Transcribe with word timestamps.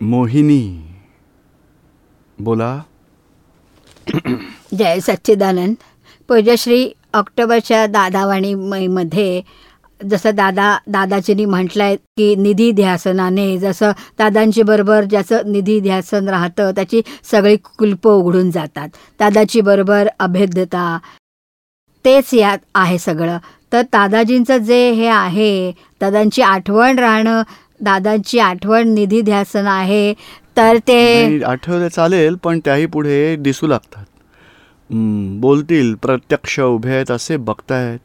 मोहिनी. 0.00 0.80
बोला. 2.38 2.80
जय 4.78 5.00
सच्चिदानंद. 5.00 5.74
पूजश्री 6.28 6.92
ऑक्टोबरच्या 7.14 7.86
दादावाणीमध्ये 7.86 9.42
जसं 10.10 10.30
दादा 10.34 10.78
दादाजींनी 10.86 11.44
म्हटलंय 11.44 11.96
की 11.96 12.34
निधी 12.36 12.72
ध्यासनाने 12.72 13.58
जसं 13.58 13.92
दादांची 14.18 14.62
बरोबर 14.62 15.04
ज्याचं 15.04 15.42
निधी 15.46 15.80
ध्यासन 15.80 16.28
राहतं 16.28 16.70
त्याची 16.70 17.02
सगळी 17.22 17.56
कुल्प 17.56 18.08
उघडून 18.08 18.50
जातात. 18.50 18.88
दादाची 19.18 19.60
बरोबर 19.60 20.08
अभेद्यता. 20.18 20.98
तेच 22.04 22.34
यात 22.34 22.58
आहे 22.74 22.98
सगळं. 22.98 23.38
तर 23.72 23.82
दादाजींचं 23.82 24.56
जे 24.56 24.90
हे 24.90 25.06
आहे 25.06 25.72
दादांची 26.00 26.42
आठवण 26.42 26.98
राहणं 26.98 27.42
दादांची 27.80 28.38
आठवण 28.38 28.88
निधी 28.94 29.20
ध्यासन 29.22 29.66
आहे 29.66 30.12
तर 30.56 30.76
ते 30.88 31.42
आठवलं 31.44 31.88
चालेल 31.88 32.34
पण 32.42 32.58
त्याही 32.64 32.86
पुढे 32.86 33.36
दिसू 33.36 33.66
लागतात. 33.66 34.04
बोलतील 35.40 35.94
प्रत्यक्ष 36.02 36.58
उभे 36.60 36.94
आहेत 36.94 37.10
असे 37.10 37.36
बघतायत. 37.36 37.98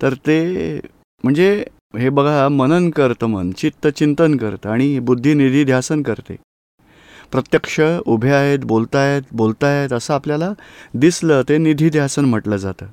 तर 0.00 0.14
ते 0.26 0.78
म्हणजे 1.24 1.50
हे 1.98 2.08
बघा 2.08 2.48
मनन 2.48 2.88
करतं 2.90 3.26
मन 3.26 3.50
चित्त 3.58 3.86
चिंतन 3.88 4.36
करतं 4.36 4.70
आणि 4.70 4.98
बुद्धी 4.98 5.34
निधी 5.34 5.64
ध्यासन 5.64 6.02
करते. 6.02 6.36
प्रत्यक्ष 7.32 7.80
उभे 8.06 8.30
आहेत 8.30 8.58
बोलतायत 8.64 9.22
बोलतायत 9.32 9.92
असं 9.92 10.14
आपल्याला 10.14 10.52
दिसलं 10.94 11.42
ते 11.48 11.58
निधी 11.58 11.90
ध्यासन 11.90 12.24
म्हटलं 12.24 12.56
जातं. 12.56 12.86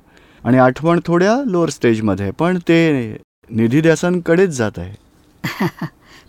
आणि 0.44 0.58
आठवण 0.58 1.00
थोड्या 1.06 1.36
लोअर 1.46 1.70
स्टेजमध्ये 1.70 2.24
आहे, 2.24 2.32
पण 2.32 2.58
ते 2.68 3.16
निधी 3.50 3.80
ध्यासनकडेच 3.80 4.50
जात 4.50 4.78
आहे. 4.78 5.05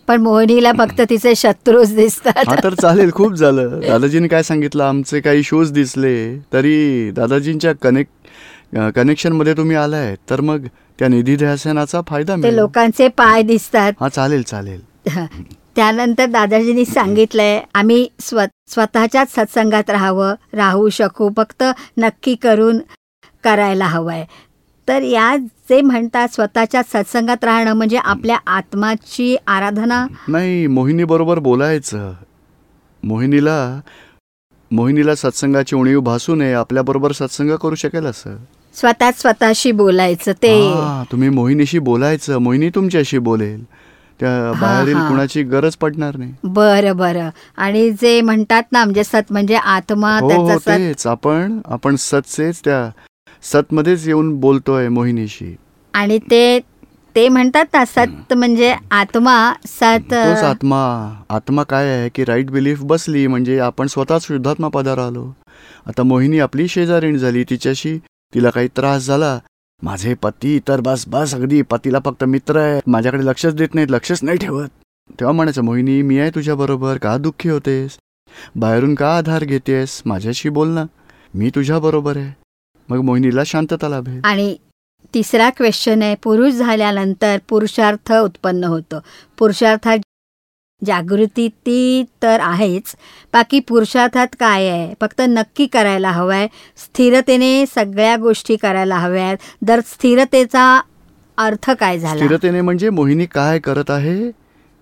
पण 0.08 0.20
मोहिनीला 0.22 0.72
फक्त 0.78 1.00
तिचे 1.10 1.34
शत्रूच 1.36 1.94
दिसतात. 1.94 2.42
हा 2.48 2.54
तर 2.64 2.74
चालेल 2.74 3.10
खूप 3.14 3.32
झालं. 3.32 3.78
दादाजीने 3.80 4.28
काय 4.28 4.42
सांगितलं? 4.42 4.84
आमचे 4.84 5.20
काही 5.20 5.42
शोज 5.42 5.72
दिसले 5.72 6.14
तरी 6.52 7.10
दादाजींच्या 7.16 7.72
कनेक्ट 7.82 8.10
कनेक्शनमध्ये 8.94 9.52
तुम्ही 9.56 9.76
आलाय 9.76 10.14
तर 10.30 10.40
मग 10.40 10.66
त्या 10.98 11.08
निधी 11.08 11.36
ध्यासनाचा 11.36 12.00
फायदा 12.08 12.34
ते 12.42 12.54
लोकांचे 12.56 13.08
पाय 13.08 13.42
दिसतात. 13.42 13.92
हा 14.00 14.08
चालेल 14.08 14.42
चालेल. 14.42 14.80
त्यानंतर 15.76 16.26
दादाजींनी 16.26 16.84
सांगितलंय 16.84 17.60
आम्ही 17.74 18.06
स्व 18.20 18.40
स्वतःच्याच 18.68 19.34
सत्संगात 19.34 19.90
राहावं 19.90 20.34
राहू 20.54 20.88
शकू 20.92 21.28
फक्त 21.36 21.64
नक्की 21.96 22.34
करून 22.42 22.78
करायला 23.44 23.86
हवंय. 23.86 24.24
तर 24.88 25.02
या 25.02 25.36
जे 25.36 25.80
म्हणतात 25.80 26.28
स्वतःच्या 26.28 26.82
सत्संगात 26.82 27.44
राहणं 27.44 27.72
म्हणजे 27.72 27.96
आपल्या 27.96 28.36
आत्माची 28.46 29.36
आराधना? 29.46 30.06
नाही 30.28 30.66
मोहिनी 30.66 31.04
बरोबर 31.04 31.38
बोलायचं. 31.38 32.12
मोहिनीला 33.02 33.80
मोहिनीला 34.70 35.14
सत्संगाची 35.14 35.76
उणीव 35.76 36.00
भासू 36.00 36.34
नये 36.34 36.52
आपल्याबरोबर 36.52 37.12
सत्संग 37.12 37.56
करू 37.56 37.74
शकेल 37.74 38.06
असं. 38.06 38.36
स्वतःच 38.74 39.20
स्वतःशी 39.20 39.72
बोलायचं 39.72 40.32
ते. 40.32 40.52
हा, 40.68 41.02
तुम्ही 41.12 41.28
मोहिनीशी 41.28 41.78
बोलायचं 41.78 42.38
मोहिनी 42.38 42.68
तुमच्याशी 42.70 43.18
बोलेल. 43.18 43.64
त्या 44.20 44.52
बाहेरील 44.60 44.94
हा. 44.94 45.08
कुणाची 45.08 45.42
गरज 45.42 45.76
पडणार 45.76 46.16
नाही. 46.16 46.32
बरं 46.44 46.96
बरं. 46.96 47.28
आणि 47.56 47.90
जे 47.90 48.20
म्हणतात 48.20 48.62
ना 48.72 48.84
म्हणजे 48.84 49.04
सत 49.04 49.30
म्हणजे 49.30 49.54
आत्मा 49.54 50.18
हो 50.18 50.28
त्याचा 50.28 50.52
हो 50.52 50.58
सत 50.58 50.68
तेच. 50.68 51.06
आपण 51.06 51.58
आपण 51.64 51.96
सतसेच 51.96 52.60
त्या 52.64 52.88
सतमध्येच 53.42 54.06
येऊन 54.08 54.40
बोलतोय 54.40 54.88
मोहिनीशी. 54.88 55.56
आणि 55.94 56.18
ते 56.18 56.60
ते 57.16 57.28
म्हणतात 57.28 57.64
ना 57.74 57.84
सत 57.84 58.32
म्हणजे 58.32 58.74
आत्मा 58.90 59.52
सत 59.66 60.10
तोच 60.10 60.42
आत्मा. 60.42 60.80
आत्मा 61.30 61.62
काय 61.62 61.88
आहे 61.88 62.08
की 62.08 62.24
राईट 62.24 62.50
बिलीफ 62.50 62.82
बसली 62.82 63.26
म्हणजे 63.26 63.58
आपण 63.58 63.86
स्वतःच 63.86 64.26
शुद्धात्मा 64.26 64.68
पदार 64.68 64.98
आलो. 64.98 65.32
आता 65.86 66.02
मोहिनी 66.02 66.38
आपली 66.38 66.68
शेजारीण 66.68 67.16
झाली 67.16 67.44
तिच्याशी 67.50 67.98
तिला 68.34 68.50
काही 68.50 68.68
त्रास 68.68 69.06
झाला. 69.06 69.38
माझे 69.82 70.14
पती 70.14 70.58
तर 70.68 70.80
बस 70.80 71.04
बस 71.08 71.34
अगदी 71.34 71.62
पतीला 71.62 71.98
फक्त 72.04 72.24
मित्र 72.24 72.58
आहेत. 72.58 72.82
माझ्याकडे 72.86 73.24
लक्षच 73.26 73.54
देत 73.54 73.74
नाहीत 73.74 73.90
लक्षच 73.90 74.20
नाही 74.22 74.38
ठेवत. 74.38 74.68
तेव्हा 75.20 75.32
म्हणायचं 75.32 75.64
मोहिनी 75.64 76.02
मी 76.02 76.18
आहे 76.18 76.30
तुझ्या 76.30 76.54
बरोबर 76.54 76.96
का 76.96 77.16
दुःखी 77.16 77.48
होतेस? 77.48 77.98
बाहेरून 78.56 78.94
का 78.94 79.16
आधार 79.16 79.44
घेतेस? 79.44 80.02
माझ्याशी 80.06 80.48
बोल 80.48 80.68
ना. 80.68 80.84
मी 81.34 81.50
तुझ्या 81.54 81.78
बरोबर 81.78 82.16
आहे. 82.16 82.32
मग 82.90 83.00
मोहिनीला 83.00 83.42
शांतता 83.46 83.88
लाभेल. 83.88 84.20
आणि 84.24 84.56
तिसरा 85.14 85.50
क्वेश्चन 85.50 86.02
आहे 86.02 86.14
पुरुष 86.14 86.52
झाल्यानंतर 86.52 87.38
पुरुषार्थ 87.48 88.12
उत्पन्न 88.12 88.64
होतो. 88.64 89.00
पुरुषार्थात 89.38 89.98
जागृती 90.86 91.48
ती 91.48 92.04
तर 92.22 92.40
आहेच 92.40 92.94
बाकी 93.32 93.60
पुरुषार्थात 93.60 94.26
काय 94.40 94.68
आहे? 94.68 94.94
फक्त 95.00 95.20
नक्की 95.20 95.66
करायला 95.66 96.10
हवंय 96.10 96.46
स्थिरतेने 96.76 97.64
सगळ्या 97.66 98.16
गोष्टी 98.16 98.56
करायला 98.56 98.96
हव्यात. 98.96 99.36
दर 99.62 99.80
स्थिरतेचा 99.80 100.80
अर्थ 101.38 101.70
काय 101.70 101.98
झाला? 101.98 102.24
स्थिरतेने 102.24 102.60
म्हणजे 102.60 102.90
मोहिनी 102.90 103.26
काय 103.26 103.58
करत 103.58 103.90
आहे? 103.90 104.30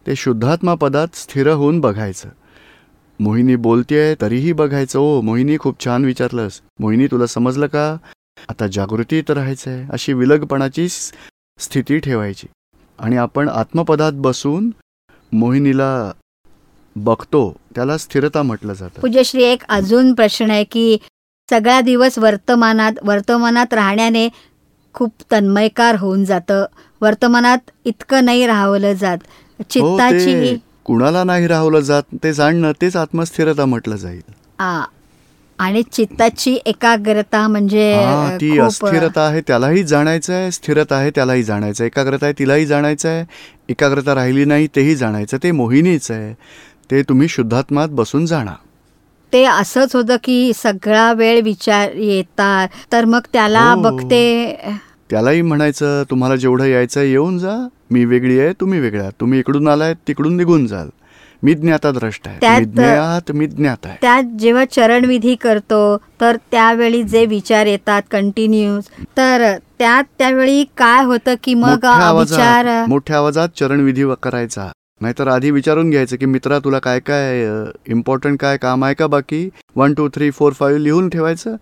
ते 0.06 0.16
शुद्धात्मा 0.16 0.74
पदात 0.74 1.08
स्थिर 1.14 1.48
होऊन 1.48 1.80
बघायचं. 1.80 2.28
मोहिनी 3.20 3.56
बोलतेय 3.56 4.14
तरीही 4.20 4.52
बघायचं. 4.52 4.98
ओ 4.98 5.20
मोहिनी 5.20 5.56
खूप 5.58 5.84
छान 5.84 6.04
विचारलंस. 6.04 6.60
मोहिनी 6.80 7.06
तुला 7.06 7.26
समजलं 7.26 7.66
का? 7.66 7.96
आता 8.48 8.66
जागृतीत 8.66 9.30
राहायचंय. 9.30 9.84
अशी 9.92 10.12
विलगपणाची 10.12 10.88
स्थिती 11.58 11.98
ठेवायची. 11.98 12.46
आणि 12.98 13.16
आपण 13.16 13.48
आत्मपदात 13.48 14.12
बसून 14.14 14.70
मोहिनीला 15.32 16.12
बघतो 16.96 17.56
त्याला 17.74 17.98
स्थिरता 17.98 18.42
म्हटलं 18.42 18.72
जातं. 18.72 19.00
पूज्यश्री 19.00 19.44
एक 19.44 19.62
अजून 19.68 20.14
प्रश्न 20.14 20.50
आहे 20.50 20.64
की 20.64 20.98
सगळा 21.50 21.80
दिवस 21.80 22.18
वर्तमानात 22.18 22.92
वर्तमानात 23.02 23.74
राहण्याने 23.74 24.28
खूप 24.94 25.12
तन्मयकार 25.32 25.96
होऊन 25.96 26.24
जातं. 26.24 26.64
वर्तमानात 27.00 27.58
इतकं 27.84 28.24
नाही 28.24 28.46
राहवलं 28.46 28.92
जात. 28.92 29.18
हो 29.24 29.62
चित्ताची 29.62 30.56
कुणाला 30.86 31.24
नाही 31.24 31.46
राहवलं 31.46 31.80
जात 31.80 32.02
ते 32.24 32.32
जाणणं 32.32 32.72
तेच 32.80 32.96
आत्मस्थिरता 32.96 33.64
म्हटलं 33.64 33.96
जाईल. 33.96 34.20
आ, 34.58 34.82
आणि 35.58 35.82
चित्ताची 35.92 36.58
एकाग्रता 36.66 37.46
म्हणजे 37.48 37.92
ती 38.40 38.58
अस्थिरता 38.58 39.20
आहे 39.20 39.40
त्यालाही 39.40 39.82
जाणायचं 39.84 40.32
आहे 40.34 40.50
स्थिरता 40.50 40.96
आहे 40.96 41.10
त्यालाही 41.10 41.42
जाणायचं 41.42 41.82
आहे 41.82 41.86
एकाग्रता 41.86 42.26
आहे 42.26 42.34
तिलाही 42.38 42.66
जाणायचं 42.66 43.08
आहे 43.08 43.24
एकाग्रता 43.68 44.14
राहिली 44.14 44.44
नाही 44.44 44.66
तेही 44.76 44.96
जाणायचं 44.96 45.36
ते 45.42 45.50
मोहिनीच 45.50 46.10
आहे. 46.10 46.32
ते 46.90 47.02
तुम्ही 47.02 47.28
शुद्धात्मात 47.28 47.88
बसून 47.88 48.26
जाणा. 48.26 48.52
ते 49.32 49.44
असंच 49.44 49.96
होतं 49.96 50.16
की 50.24 50.52
सगळा 50.54 51.12
वेळ 51.12 51.40
विचार 51.42 51.92
येतात 51.92 52.68
तर 52.92 53.04
मग 53.04 53.20
त्याला 53.32 53.72
हो. 53.72 53.82
बघते. 53.82 54.56
त्यालाही 55.10 55.42
म्हणायचं 55.42 56.02
तुम्हाला 56.10 56.36
जेवढं 56.36 56.64
यायचं 56.64 57.00
येऊन 57.00 57.38
जा. 57.38 57.56
मी 57.90 58.04
वेगळी 58.04 58.38
आहे 58.40 58.52
तुम्ही 58.60 58.80
वेगळ्या. 58.80 59.08
तुम्ही 59.20 59.38
इकडून 59.38 59.68
आलाय 59.68 59.94
तिकडून 60.08 60.36
निघून 60.36 60.66
जाल. 60.66 60.88
मी 61.42 61.54
ज्ञाता 61.54 61.90
द्रष्ट 61.92 62.28
आहे. 62.28 62.64
ज्ञात 62.64 63.30
मी 63.32 63.46
ज्ञात 63.46 63.86
आहे. 63.86 63.96
त्यात 64.00 64.36
जेव्हा 64.38 64.64
चरणविधी 64.64 65.34
करतो 65.34 65.96
तर 66.20 66.36
त्यावेळी 66.50 67.02
जे 67.02 67.24
विचार 67.26 67.66
येतात 67.66 68.02
कंटिन्यूस 68.10 68.88
तर 69.16 69.44
त्यात 69.78 70.04
त्यावेळी 70.18 70.64
काय 70.76 71.04
होतं 71.04 71.34
की 71.44 71.54
मग 71.54 71.84
विचार 72.18 72.68
मोठ्या 72.88 73.16
आवाजात 73.16 73.48
चरणविधी 73.58 74.04
करायचा. 74.22 74.70
नाहीतर 75.00 75.28
आधी 75.28 75.50
विचारून 75.50 75.90
घ्यायचं 75.90 76.16
की 76.16 76.26
मित्रा 76.26 76.58
तुला 76.58 76.78
काय 76.78 77.00
काय 77.00 77.44
इम्पॉर्टंट 77.88 78.38
काय 78.40 78.56
काम 78.56 78.84
आहे 78.84 78.94
का 78.94 79.06
बाकी? 79.06 79.48
One 79.76 79.94
two 79.94 80.08
three 80.14 80.30
four 80.30 80.52
five 80.52 80.80
लिहून 80.82 81.08
ठेवायचं. 81.08 81.56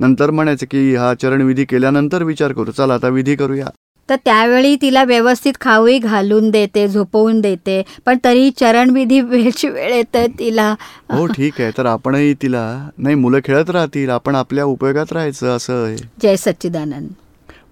नंतर 0.00 0.30
म्हणायचं 0.30 0.66
की 0.70 0.94
हा 0.96 1.12
चरणविधी 1.14 1.64
केल्यानंतर 1.64 2.22
विचार 2.22 2.52
करू. 2.52 2.70
चला 2.70 2.94
आता 2.94 3.08
विधी 3.08 3.34
करूया. 3.36 3.66
तर 4.10 4.16
त्यावेळी 4.24 4.76
तिला 4.82 5.04
व्यवस्थित 5.04 5.52
खाऊही 5.60 5.98
घालून 5.98 6.50
देते 6.50 6.88
झोपवून 6.88 7.40
देते. 7.40 7.82
पण 8.06 8.18
तरी 8.24 8.50
चरणविधी 8.50 9.20
वेळची 9.30 9.68
वेळ 9.68 9.92
येते 9.94 10.26
तिला. 10.38 10.74
हो 11.10 11.26
ठीक 11.26 11.60
आहे. 11.60 11.70
तर 11.78 11.86
आपणही 11.86 12.34
तिला 12.34 12.88
नाही 12.98 13.16
मुलं 13.16 13.38
खेळत 13.44 13.70
राहतील. 13.70 14.10
आपण 14.10 14.34
आपल्या 14.34 14.64
उपयोगात 14.64 15.12
राहायचं 15.12 15.56
असं 15.56 15.84
आहे. 15.84 15.96
जय 16.22 16.36
सच्चिदानंद. 16.36 17.08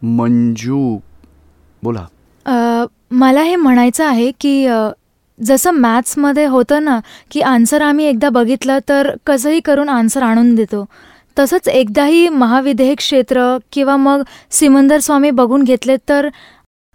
मंजू 0.02 0.98
बोला. 1.82 2.06
अ, 2.46 2.84
मला 3.10 3.42
हे 3.42 3.56
म्हणायचं 3.56 4.04
आहे 4.04 4.30
की 4.40 4.66
अ, 4.66 4.88
जसं 5.40 5.70
मॅथ्समध्ये 5.70 6.44
होतं 6.46 6.84
ना 6.84 7.00
की 7.30 7.40
आन्सर 7.40 7.82
आम्ही 7.82 8.04
एकदा 8.06 8.28
बघितलं 8.28 8.78
तर 8.88 9.10
कसंही 9.26 9.60
करून 9.60 9.88
आन्सर 9.88 10.22
आणून 10.22 10.54
देतो. 10.54 10.84
तसंच 11.38 11.68
एकदाही 11.68 12.28
महाविधेयक 12.28 12.98
क्षेत्र 12.98 13.56
किंवा 13.72 13.96
मग 13.96 14.22
सिमंदर 14.50 15.00
स्वामी 15.00 15.30
बघून 15.30 15.62
घेतले 15.62 15.96
तर 16.08 16.28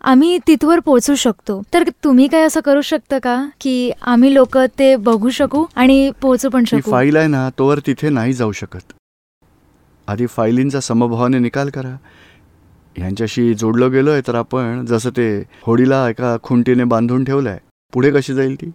आम्ही 0.02 0.38
तिथवर 0.48 0.80
पोहोचू 0.80 1.16
शकतो. 1.16 1.62
तर 1.74 1.90
तुम्ही 2.04 2.28
काय 2.28 2.42
असं 2.42 2.62
करू 2.66 2.82
शकता 2.82 3.18
का? 3.20 3.36
की 3.62 3.92
आम्ही 4.02 4.34
लोक 4.34 4.58
ते 4.80 4.96
बघू 4.96 5.30
शकू 5.30 5.66
आणि 5.76 6.12
पोहोचू 6.22 6.50
पण 6.50 6.66
शकू? 6.66 6.92
फाईल 6.92 7.18
आहे 7.18 7.28
ना 7.28 7.50
तोवर 7.60 7.80
तिथे 7.88 8.10
नाही 8.10 8.34
जाऊ 8.34 8.52
शकत. 8.52 8.94
आधी 10.08 10.26
फायलींचा 10.26 10.80
समभावाने 10.80 11.40
निकाल 11.40 11.70
करा. 11.70 11.96
ह्यांच्याशी 12.98 13.54
जोडलं 13.54 13.92
गेलोय 13.92 14.22
तर 14.28 14.36
आपण 14.36 14.86
जसं 14.86 15.10
ते 15.10 15.28
होडीला 15.64 16.08
एका 16.10 16.36
खुंटीने 16.44 16.84
बांधून 16.84 17.24
ठेवलंय 17.24 17.58
पुढे 17.94 18.12
कशी 18.12 18.34
जाईल 18.34 18.56
ती? 18.56 18.72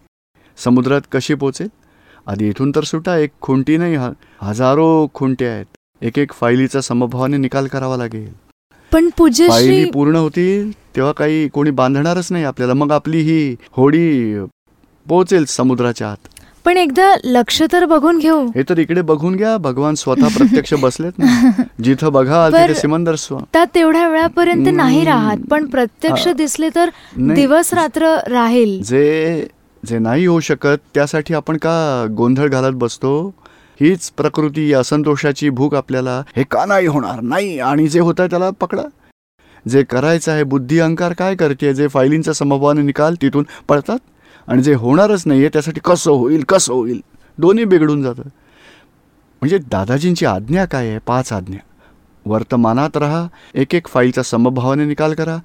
समुद्रात 0.59 1.01
कशी 1.13 1.35
पोचेल? 1.35 1.69
आधी 2.27 2.49
इथून 2.49 2.71
तर 2.77 2.85
सुटा 2.85 3.17
एक 3.19 3.31
खुंटी 3.41 3.77
नाही 3.77 3.97
हजारो 4.43 5.07
खुंट्या 5.15 5.51
आहेत. 5.53 5.67
एक 6.03 6.19
एक 6.19 6.33
फायलीचा 6.33 6.81
समभावाने 6.81 7.37
निकाल 7.37 7.67
करावा 7.67 7.97
लागेल. 7.97 8.29
पण 8.93 9.09
फायली 9.19 9.85
पूर्ण 9.91 10.17
होतील 10.17 10.71
तेव्हा 10.97 11.13
काही 11.13 11.49
कोणी 11.49 11.71
बांधणारच 11.71 12.33
नाही 12.33 12.45
आपल्याला. 12.45 12.75
मग 12.75 12.93
आपली 12.93 13.21
ही 13.21 13.57
होडी 13.73 14.39
पोहोचेल 15.07 15.45
समुद्राच्या 15.45 16.11
आत. 16.11 16.29
पण 16.65 16.77
एकदा 16.77 17.15
लक्ष 17.25 17.63
तर 17.73 17.85
बघून 17.85 18.19
घेऊ. 18.19 18.47
हे 18.55 18.63
तर 18.69 18.79
इकडे 18.79 19.01
बघून 19.03 19.37
घ्या. 19.37 19.57
भगवान 19.57 19.95
स्वतः 19.95 20.29
प्रत्यक्ष 20.37 20.75
बसलेत 20.83 21.19
ना. 21.19 21.51
जिथं 21.83 22.13
बघा 22.13 22.73
सिमंदर 22.75 23.15
स्व 23.15 23.39
त्या 23.53 23.65
तेवढ्या 23.75 24.09
वेळापर्यंत 24.09 24.69
नाही. 24.69 25.05
राहत. 25.05 25.39
पण 25.51 25.67
प्रत्यक्ष. 25.67 26.29
दिसले 26.29 26.69
तर 26.75 26.91
दिवस 27.17 27.75
रात्र 27.75 28.15
राहील. 28.29 28.81
जे 28.83 29.47
जे 29.87 29.99
नाही 29.99 30.27
होऊ 30.27 30.41
शकत 30.41 30.79
त्यासाठी 30.95 31.35
आपण 31.35 31.57
का 31.57 32.07
गोंधळ 32.11 32.49
घालत 32.49 32.75
बसतो? 32.75 33.35
हीच 33.81 34.11
प्रकृती 34.11 34.73
असंतोषाची 34.73 35.51
भूक 35.51 35.75
आपल्याला 35.75 36.23
हे 36.37 36.43
का 36.43 36.65
नाही 36.65 36.87
होणार? 36.87 37.21
नाही 37.21 37.61
आणि 37.61 37.89
जे 37.89 38.01
होतं 38.01 38.27
त्याला 38.27 38.51
पकडा. 38.51 38.83
जे 39.69 39.83
करायचं 39.83 40.33
आहे 40.33 40.43
बुद्धी 40.43 40.79
अहंकार 40.79 41.13
काय 41.13 41.35
करते? 41.35 41.75
जे 41.75 41.89
फायलींचा 41.89 42.33
समभावाने 42.33 42.83
निकाल 42.83 43.15
तिथून 43.23 43.47
पळतात? 43.69 43.99
आणि 44.49 44.63
जे 44.63 44.75
होणारच 44.75 45.23
नाहीये 45.27 45.49
त्यासाठी 45.49 45.81
कसं 45.85 46.11
होईल 46.11 46.43
कसं 46.43 46.75
होईल? 46.75 47.01
दोन्ही 47.39 47.65
बिघडून 47.65 48.03
जातं. 48.03 48.23
म्हणजे 49.41 49.59
दादाजींची 49.59 50.27
आज्ञा 50.27 50.65
काय 50.65 50.89
आहे? 50.89 50.99
पाच 50.99 51.33
आज्ञा. 51.33 51.59
वर्तमानात 52.27 52.97
राहा 52.97 53.27
एक 53.55 53.75
एक 53.75 53.87
फाईलचा 53.87 54.23
समभावाने 54.23 54.85
निकाल 54.85 55.15
करा. 55.15 55.37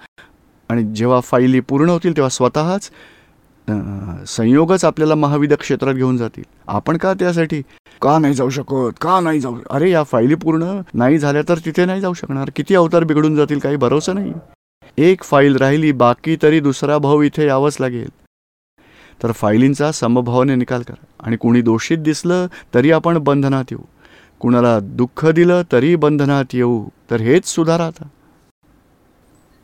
आणि 0.69 0.83
जेव्हा 0.83 1.19
फाईली 1.19 1.59
पूर्ण 1.59 1.89
होतील 1.89 2.15
तेव्हा 2.15 2.29
स्वतःच 2.29 2.91
संयोगच 4.27 4.85
आपल्याला 4.85 5.15
महाविद्या 5.15 5.57
क्षेत्रात 5.57 5.93
घेऊन 5.93 6.17
जातील. 6.17 6.43
आपण 6.67 6.97
का 6.97 7.13
त्यासाठी? 7.13 7.61
का 8.01 8.19
नाही 8.19 8.33
जाऊ 8.33 8.49
शकत? 8.49 8.93
का 9.01 9.19
नाही 9.19 9.39
जाऊ 9.39 9.57
अरे 9.69 9.91
या 9.91 10.03
फायली 10.03 10.35
पूर्ण 10.35 10.81
नाही 10.93 11.17
झाल्या 11.17 11.41
तर 11.49 11.57
तिथे 11.57 11.85
नाही 11.85 12.01
जाऊ 12.01 12.13
शकणार. 12.13 12.49
किती 12.55 12.75
अवतार 12.75 13.03
बिघडून 13.03 13.35
जातील 13.35 13.59
काही 13.59 13.75
भरोसा 13.75 14.13
नाही. 14.13 14.33
एक 14.97 15.23
फाईल 15.23 15.55
राहिली 15.55 15.91
बाकी 15.91 16.37
तरी 16.41 16.59
दुसरा 16.59 16.97
भाऊ 16.97 17.21
इथे 17.21 17.47
यावंच 17.47 17.77
लागेल. 17.79 18.09
तर 19.23 19.31
फायलींचा 19.31 19.91
समभावाने 19.91 20.55
निकाल 20.55 20.81
करा. 20.81 21.05
आणि 21.19 21.37
कुणी 21.37 21.61
दोषीत 21.61 21.97
दिसलं 21.97 22.47
तरी 22.73 22.91
आपण 22.91 23.17
बंधनात 23.17 23.65
येऊ. 23.71 23.81
कुणाला 24.39 24.79
दुःख 24.79 25.25
दिलं 25.25 25.61
तरी 25.71 25.95
बंधनात 25.95 26.45
येऊ. 26.53 26.87
तर 27.11 27.21
हेच 27.21 27.47
सुधारा 27.47 27.85
आता. 27.85 28.07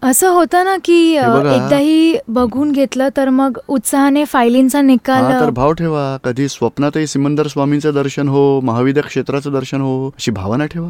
असं 0.05 0.29
होतं 0.29 0.65
ना 0.65 0.75
की 0.85 0.95
हे. 1.17 1.55
एकदाही 1.55 2.17
बघून 2.27 2.71
घेतलं 2.71 3.07
तर 3.17 3.29
मग 3.29 3.57
उत्साहाने 3.67 4.23
फायलींचा 4.25 4.81
निकाल 4.81 5.23
हा 5.23 5.39
तर 5.39 5.49
भाव 5.49 5.71
ठेवा. 5.73 6.17
कधी 6.23 6.47
स्वप्नातही 6.47 7.07
सिमंदर 7.07 7.47
स्वामींचं 7.47 7.93
दर्शन 7.93 8.27
हो 8.27 8.43
महाविद्या 8.61 9.03
क्षेत्राचं 9.03 9.53
दर्शन 9.53 9.81
हो 9.81 10.07
अशी 10.09 10.31
भावना 10.31 10.65
ठेवा. 10.65 10.89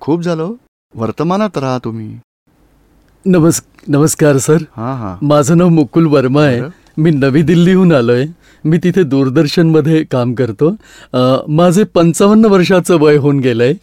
खूप 0.00 0.22
झालं 0.22 0.42
हो. 0.42 0.54
वर्तमानात 0.94 1.58
राहा 1.58 1.78
तुम्ही. 1.84 2.14
नमस् 3.26 3.60
नमस्कार 3.88 4.38
सर. 4.38 4.62
हा 4.76 4.92
हा. 4.94 5.16
माझं 5.22 5.58
नाव 5.58 5.68
मुकुल 5.68 6.06
वर्मा 6.06 6.42
आहे. 6.42 6.60
मी 6.98 7.10
नवी 7.10 7.42
दिल्लीहून 7.42 7.92
आलोय. 7.92 8.24
मी 8.64 8.78
तिथे 8.78 9.02
दूरदर्शनमध्ये 9.02 10.02
काम 10.04 10.34
करतो. 10.34 10.74
माझे 11.48 11.84
पंचावन्न 11.94 12.44
वर्षाचं 12.44 12.98
वय 13.00 13.16
होऊन 13.16 13.38
गेलंय. 13.40 13.74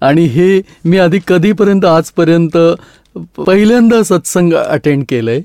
आणि 0.00 0.24
हे 0.26 0.60
मी 0.84 0.98
आधी 0.98 1.18
कधीपर्यंत 1.28 1.84
आजपर्यंत 1.84 2.56
पहिल्यांदा 3.36 4.02
सत्संग 4.02 4.52
अटेंड 4.52 5.04
केलंय 5.08 5.40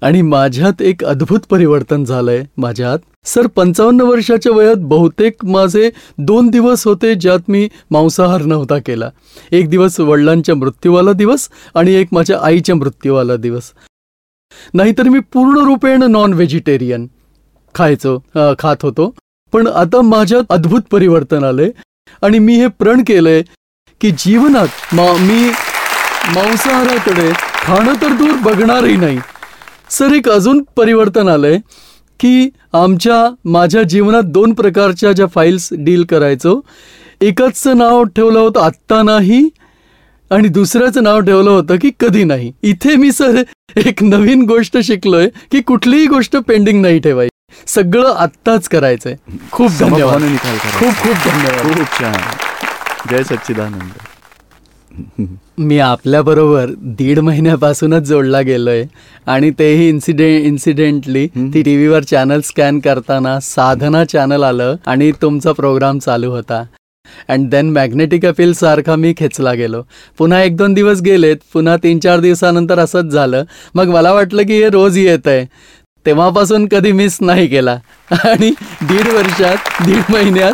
आणि 0.00 0.22
माझ्यात 0.22 0.82
एक 0.82 1.04
अद्भुत 1.04 1.40
परिवर्तन 1.50 2.04
झालंय 2.04 2.42
माझ्यात. 2.56 2.98
सर 3.24 3.46
पंचावन्न 3.46 4.00
वर्षाच्या 4.00 4.52
वयात 4.52 4.76
बहुतेक 4.78 5.44
माझे 5.44 5.90
दोन 6.18 6.48
दिवस 6.50 6.86
होते 6.86 7.14
ज्यात 7.14 7.38
मी 7.48 7.68
मांसाहार 7.90 8.42
नव्हता 8.42 8.78
केला. 8.78 9.10
एक 9.52 9.68
दिवस 9.70 9.98
वडिलांच्या 10.00 10.54
मृत्यूवाला 10.54 11.12
दिवस 11.12 11.48
आणि 11.74 11.94
एक 11.94 12.08
माझ्या 12.12 12.38
आईच्या 12.42 12.74
मृत्यूवाला 12.74 13.36
दिवस. 13.36 13.70
नाहीतर 14.74 15.08
मी 15.08 15.18
पूर्ण 15.32 15.64
रूपेण 15.66 16.02
नॉन 16.02 16.32
व्हेजिटेरियन 16.32 17.06
खायचो 17.74 18.18
खात 18.58 18.82
होतो. 18.82 19.14
पण 19.52 19.66
आता 19.66 20.00
माझ्यात 20.02 20.42
अद्भुत 20.50 20.82
परिवर्तन 20.90 21.44
आलंय 21.44 21.70
आणि 22.22 22.38
मी 22.38 22.54
हे 22.56 22.66
प्रण 22.78 23.02
केलंय 23.06 23.42
की 24.00 24.10
जीवनात 24.18 24.94
मा 24.94 25.12
मी 25.20 25.50
मांसाहाराकडे 26.28 27.30
खाणं 27.62 27.94
तर 28.02 28.12
दूर 28.12 28.32
बघणारही 28.42 28.96
नाही. 28.96 29.18
सर 29.90 30.12
एक 30.12 30.28
अजून 30.28 30.62
परिवर्तन 30.76 31.28
आलंय 31.28 31.58
की 32.20 32.48
आमच्या 32.72 33.34
माझ्या 33.44 33.82
जीवनात 33.82 34.22
दोन 34.22 34.52
प्रकारच्या 34.54 35.12
ज्या 35.12 35.26
फाईल्स 35.26 35.68
डील 35.72 36.04
करायचो. 36.04 36.60
एकाचं 37.20 37.78
नाव 37.78 38.04
ठेवलं 38.04 38.38
होतं 38.38 38.60
आत्ता 38.60 39.02
नाही 39.02 39.48
आणि 40.30 40.48
दुसऱ्याचं 40.48 41.02
नाव 41.02 41.20
ठेवलं 41.20 41.50
होतं 41.50 41.76
की 41.76 41.90
कधी 42.00 42.24
नाही. 42.24 42.52
इथे 42.62 42.96
मी 42.96 43.12
सर 43.12 43.42
एक 43.76 44.02
नवीन 44.02 44.42
गोष्ट 44.42 44.78
शिकलोय 44.78 45.28
की 45.50 45.60
कुठलीही 45.60 46.06
गोष्ट 46.06 46.36
पेंडिंग 46.36 46.82
नाही 46.82 46.98
ठेवायची. 46.98 47.54
सगळं 47.66 48.14
आत्ताच 48.14 48.68
करायचंय. 48.68 49.16
खूप 49.52 49.70
धन्यवाद. 49.80 50.22
खूप 50.78 50.94
खूप 51.02 51.28
धन्यवाद. 51.28 51.76
खूप 51.76 52.00
छान. 52.00 52.20
जय 53.10 53.22
सच्चिदानंद. 53.22 54.11
मी 55.58 55.78
आपल्याबरोबर 55.78 56.70
दीड 56.98 57.18
महिन्यापासूनच 57.18 58.02
जोडला 58.02 58.40
गेलोय 58.40 58.84
आणि 59.26 59.50
तेही 59.58 59.88
इन्सिडेंट 59.88 60.46
इन्सिडेंटली. 60.46 61.26
ती 61.26 61.62
टी 61.62 61.76
व्हीवर 61.76 62.02
चॅनल 62.02 62.40
स्कॅन 62.44 62.78
करताना 62.80 63.38
साधना 63.40 64.04
चॅनल 64.04 64.42
आलं 64.42 64.76
आणि 64.86 65.10
तुमचा 65.22 65.52
प्रोग्राम 65.52 65.98
चालू 65.98 66.30
होता. 66.30 66.62
अँड 67.28 67.48
देन 67.50 67.70
मॅग्नेटिक 67.70 68.26
अपील 68.26 68.52
सारखा 68.52 68.96
मी 68.96 69.12
खेचला 69.16 69.52
गेलो. 69.52 69.82
पुन्हा 70.18 70.42
एक 70.42 70.56
दोन 70.56 70.74
दिवस 70.74 71.00
गेलेत 71.02 71.36
पुन्हा 71.52 71.76
तीन 71.76 71.98
चार 71.98 72.20
दिवसानंतर 72.20 72.78
असंच 72.78 73.04
झालं. 73.04 73.44
मग 73.74 73.88
मला 73.88 74.12
वाटलं 74.12 74.42
की 74.42 74.62
हे 74.62 74.68
रोज 74.70 74.98
येत 74.98 75.28
आहे 75.28 75.44
तेव्हापासून 76.06 76.68
कधी 76.68 76.92
मिस 76.92 77.18
नाही 77.20 77.46
केला. 77.46 77.78
आणि 78.10 78.50
दीड 78.82 79.08
वर्षात 79.08 79.56
दीड 79.86 80.02
महिन्यात 80.10 80.52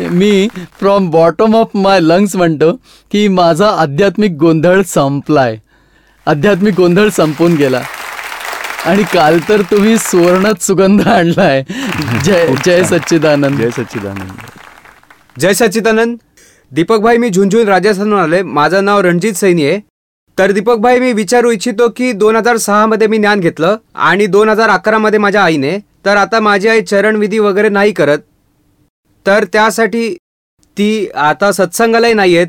मी 0.00 0.48
from 0.54 1.10
bottom 1.10 1.56
of 1.56 1.66
my 1.74 2.00
lungs 2.00 2.36
म्हणतो 2.36 2.72
की 3.12 3.28
माझा 3.28 3.68
आध्यात्मिक 3.68 4.30
गोंधळ 4.30 4.82
संपलाय. 4.82 5.56
आध्यात्मिक 6.26 6.74
गोंधळ 6.74 7.08
संपून 7.08 7.54
गेला. 7.54 7.80
आणि 8.84 9.02
काल 9.02 9.38
तर 9.48 9.60
तुम्ही 9.60 9.98
सुवर्णात 9.98 10.62
सुगंध 10.62 11.08
आणलाय. 11.08 11.64
जय 12.24 12.54
जय. 12.64 12.84
सच्चिदानंद. 12.84 13.58
जय 13.58 13.70
सच्चिदानंद. 13.70 14.30
जय 15.40 15.52
सच्चिदानंद. 15.52 16.16
दीपक 16.72 16.98
भाई 16.98 17.16
मी 17.16 17.30
झुंझुन 17.30 17.68
राजस्थानहून 17.68 18.20
आलोय. 18.20 18.42
माझं 18.42 18.84
नाव 18.84 19.00
रणजित 19.00 19.32
सैनी 19.32 19.64
आहे. 19.64 19.89
तर 20.38 20.52
दीपक 20.52 20.76
भाई 20.80 20.98
मी 21.00 21.12
विचारू 21.12 21.50
इच्छितो 21.50 21.88
की 21.96 22.12
दोन 22.12 22.36
हजार 22.36 22.56
सहा 22.56 22.84
मध्ये 22.86 23.06
मी 23.06 23.18
ज्ञान 23.18 23.40
घेतलं 23.40 23.76
आणि 24.08 24.26
दोन 24.26 24.48
हजार 24.48 24.70
अकरा 24.70 24.98
मध्ये 24.98 25.18
माझ्या 25.18 25.42
आईने 25.44 25.78
तर 26.04 26.16
आता 26.16 26.40
माझी 26.40 26.68
आई 26.68 26.80
चरणविधी 26.82 27.38
वगैरे 27.38 27.68
नाही 27.68 27.92
करत. 27.92 28.18
तर 29.26 29.44
त्यासाठी 29.52 30.14
ती 30.76 31.08
आता 31.14 31.50
सत्संगालाही 31.52 32.14
नाही 32.14 32.36
आहेत 32.36 32.48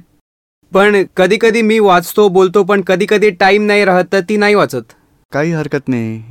पण 0.72 1.04
कधी 1.18 1.38
कधी 1.42 1.62
मी 1.62 1.80
वाचतो 1.80 2.28
बोलतो 2.30 2.64
पण 2.64 2.82
कधी 2.88 3.06
कधी 3.10 3.30
टाइम 3.40 3.66
नाही 3.66 3.86
राहत 3.86 4.06
तर 4.14 4.20
ती 4.30 4.38
नाही 4.38 4.56
वाचत. 4.56 4.84
काही 5.32 5.52
हरकत 5.52 5.90
नाही. 5.90 6.22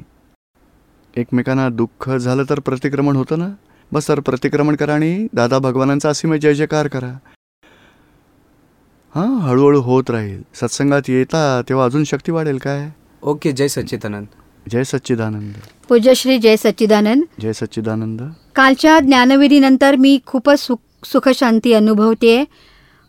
एकमेकांना 1.15 1.69
दुःख 1.69 2.09
झालं 2.11 2.45
तर 2.51 2.61
प्रतिक्रमण 2.61 3.17
होतं 3.17 3.39
ना? 3.39 3.49
बस 3.93 4.09
तर 4.09 4.21
प्रतिक्रमण 4.21 4.77
करा 4.77 4.95
आणि 4.95 5.27
दादा 5.35 5.59
भगवानांचा 5.59 6.09
असीम 6.09 6.35
जय 6.35 6.55
जयकार 6.55 6.89
करा. 6.89 7.13
हां 9.15 9.41
हळूहळू 9.41 9.81
होत 9.81 10.11
राहील. 10.11 10.43
सत्संगात 10.55 11.03
येता 11.09 11.63
तेव्हा 11.69 11.85
अजून 11.85 12.05
शक्ती 12.05 12.33
वाढेल 12.33 12.59
काय? 12.59 12.89
ओके 13.23 13.53
जय 13.53 13.69
सच्चिदानंद. 13.69 14.27
जय 14.71 14.85
सच्चिदानंद. 14.85 15.53
पूज्यश्री 15.89 16.39
जय 16.39 16.57
सच्चिदानंद. 16.57 17.23
जय 17.41 17.53
सच्चिदानंद. 17.53 18.23
कालच्या 18.55 19.01
ज्ञानविधीनंतर 19.01 19.97
मी 19.97 20.19
खूपच 20.27 20.61
सुख 20.61 21.07
सुखशांती 21.07 21.73
अनुभवते 21.73 22.45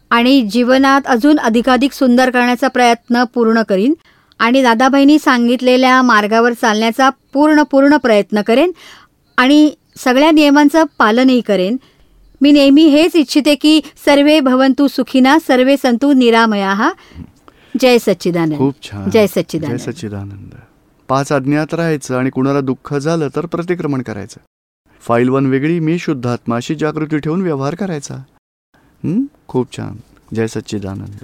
आणि 0.09 0.41
जीवनात 0.41 1.01
अजून 1.05 1.39
अधिकाधिक 1.39 1.93
सुंदर 1.93 2.29
करण्याचा 2.29 2.67
प्रयत्न 2.67 3.23
पूर्ण 3.23 3.61
करीन 3.69 3.93
आणि 4.39 4.61
दादाबाईंनी 4.63 5.19
सांगितलेल्या 5.19 6.01
मार्गावर 6.01 6.53
चालण्याचा 6.53 7.09
पूर्ण 7.09 7.63
पूर्ण 7.63 7.97
प्रयत्न 7.97 8.41
करेन 8.41 8.71
आणि 9.37 9.71
सगळ्या 9.97 10.31
नियमांचं 10.31 10.83
पालनही 10.97 11.41
करेन. 11.41 11.77
मी 12.43 12.51
नेहमी 12.51 12.83
हेच 12.83 13.15
इच्छिते 13.15 13.55
की 13.55 13.81
सर्वे 14.05 14.41
भवंतु 14.41 14.87
सुखिना 14.87 15.39
सर्वे 15.39 15.77
संतु 15.77 16.13
निरामया. 16.13 16.93
जय 17.81 17.99
सच्चिदानंद. 17.99 18.57
खूप 18.57 18.75
छान. 18.83 19.09
जय 19.09 19.19
जय 19.19 19.27
सच्चिदानंद. 19.27 19.79
सच्चिदानंद 19.79 20.55
पाच 21.09 21.31
अज्ञात 21.33 21.73
राहायचं 21.73 22.15
आणि 22.15 22.29
कुणाला 22.29 22.61
दुःख 22.61 22.93
झालं 22.93 23.27
तर 23.35 23.45
प्रतिक्रमण 23.45 24.01
करायचं. 24.01 24.37
फाईल 25.01 25.29
वन 25.29 25.45
वेगळी 25.45 25.79
मी 25.79 25.99
शुद्धात्मा 25.99 26.55
अशी 26.55 26.75
जागृती 26.75 27.17
ठेवून 27.17 27.41
व्यवहार 27.41 27.75
करायचा. 27.75 28.15
हं? 29.03 29.25
खूप 29.47 29.77
छान. 29.77 29.95
जय 30.35 30.47
सच्चिदानंद. 30.47 31.19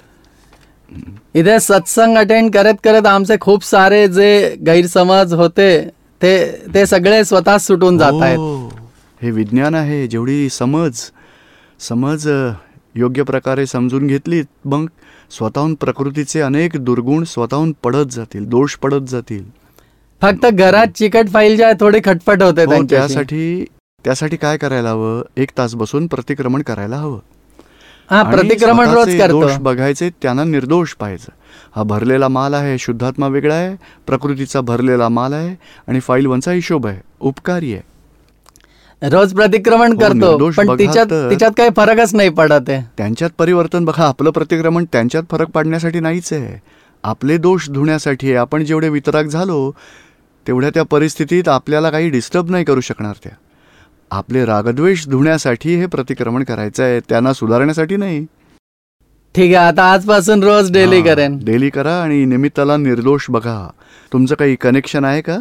इथे 1.34 1.60
सत्संग 1.60 2.18
अटेंड 2.18 2.52
करत 2.52 2.74
करत 2.84 3.06
आमचे 3.06 3.36
खूप 3.40 3.64
सारे 3.64 4.08
जे 4.08 4.56
गैरसमज 4.66 5.34
होते 5.34 5.88
ते 6.22 6.52
ते 6.74 6.86
सगळे 6.86 7.24
स्वतः 7.24 7.58
सुटून 7.58 7.98
जात 7.98 8.22
आहेत. 8.22 8.77
हो. 9.22 9.30
विज्ञान 9.34 9.74
आहे 9.74 10.06
जेवढी 10.08 10.48
समज 10.48 11.00
समज 11.80 12.28
योग्य 12.96 13.22
प्रकारे 13.22 13.66
समजून 13.66 14.06
घेतली 14.06 14.42
मग 14.64 14.86
स्वतःहून 15.30 15.74
प्रकृतीचे 15.74 16.40
अनेक 16.40 16.76
दुर्गुण 16.76 17.24
स्वतःहून 17.24 17.72
पडत 17.82 18.06
जातील 18.10 18.44
दोष 18.44 18.76
पडत 18.76 19.00
जातील. 19.08 19.44
फक्त 20.22 20.46
घरात 20.46 20.86
चिकट 20.96 21.28
फाईल 21.28 21.56
ज्या 21.56 21.72
थोडी 21.80 22.00
खटपट 22.04 22.42
होते 22.42 22.64
हो. 22.64 22.82
त्यासाठी 22.90 23.64
त्यासाठी 24.04 24.36
काय 24.36 24.56
करायला 24.56 24.90
हवं? 24.90 25.22
एक 25.36 25.50
तास 25.58 25.74
बसून 25.74 26.06
प्रतिक्रमण 26.06 26.62
करायला 26.62 26.96
हवं. 26.96 27.18
हा 28.10 28.22
प्रतिक्रमण 28.22 28.88
रोज 28.88 29.20
दोष 29.28 29.56
बघायचे 29.58 30.10
त्यांना 30.22 30.44
निर्दोष 30.44 30.94
पाहायचं. 30.94 31.32
हा 31.76 31.82
भरलेला 31.82 32.28
माल 32.28 32.54
आहे 32.54 32.78
शुद्धात्मा 32.78 33.26
वेगळा 33.26 33.54
आहे 33.54 33.76
प्रकृतीचा 34.06 34.60
भरलेला 34.60 35.08
माल 35.08 35.32
आहे 35.32 35.54
आणि 35.88 36.00
फाईल 36.00 36.26
वनचा 36.26 36.52
हिशोब 36.52 36.86
आहे 36.86 37.00
उपकारी 37.20 37.72
आहे. 37.72 37.82
रोज 39.02 39.32
प्रतिक्रमण 39.34 39.92
हो, 39.92 39.98
करतो 39.98 40.50
पण 40.56 40.78
तिच्यात 40.78 41.12
तिच्यात 41.30 41.50
काही 41.56 41.70
फरकच 41.76 42.14
नाही 42.14 42.28
पडत 42.28 42.68
आहे. 42.68 42.82
त्यांच्यात 42.96 43.30
परिवर्तन 43.38 43.84
बघा 43.84 44.06
आपलं 44.06 44.30
प्रतिक्रमण 44.30 44.84
त्यांच्यात 44.92 45.22
फरक 45.30 45.50
पाडण्यासाठी 45.50 46.00
नाहीच 46.00 46.32
आहे. 46.32 46.58
आपले 47.04 47.36
दोष 47.38 47.68
धुण्यासाठी 47.70 48.34
आपण 48.34 48.64
जेवढे 48.64 48.88
वितराग 48.88 49.24
झालो 49.24 49.70
तेवढ्या 50.46 50.70
त्या 50.74 50.82
परिस्थितीत 50.82 51.48
आपल्याला 51.48 51.90
काही 51.90 52.10
डिस्टर्ब 52.10 52.50
नाही 52.50 52.64
करू 52.64 52.80
शकणार 52.80 53.14
त्या. 53.24 53.32
आपले 54.10 54.44
रागद्वेष 54.46 55.06
धुण्यासाठी 55.08 55.74
हे 55.76 55.86
प्रतिक्रमण 55.86 56.44
करायचं 56.44 56.82
आहे 56.82 57.00
त्यांना 57.00 57.32
सुधारण्यासाठी 57.32 57.96
नाही. 57.96 58.24
ठीक 59.34 59.54
आहे 59.54 59.66
आता 59.66 59.82
आजपासून 59.92 60.42
रोज 60.42 60.72
डेली 60.72 61.02
करेन. 61.02 61.38
डेली 61.44 61.70
करा 61.70 61.94
आणि 62.02 62.24
निमित्ताला 62.24 62.76
निर्दोष 62.76 63.26
बघा. 63.30 63.68
तुमचं 64.12 64.34
काही 64.34 64.56
कनेक्शन 64.56 65.04
आहे 65.04 65.20
का? 65.20 65.38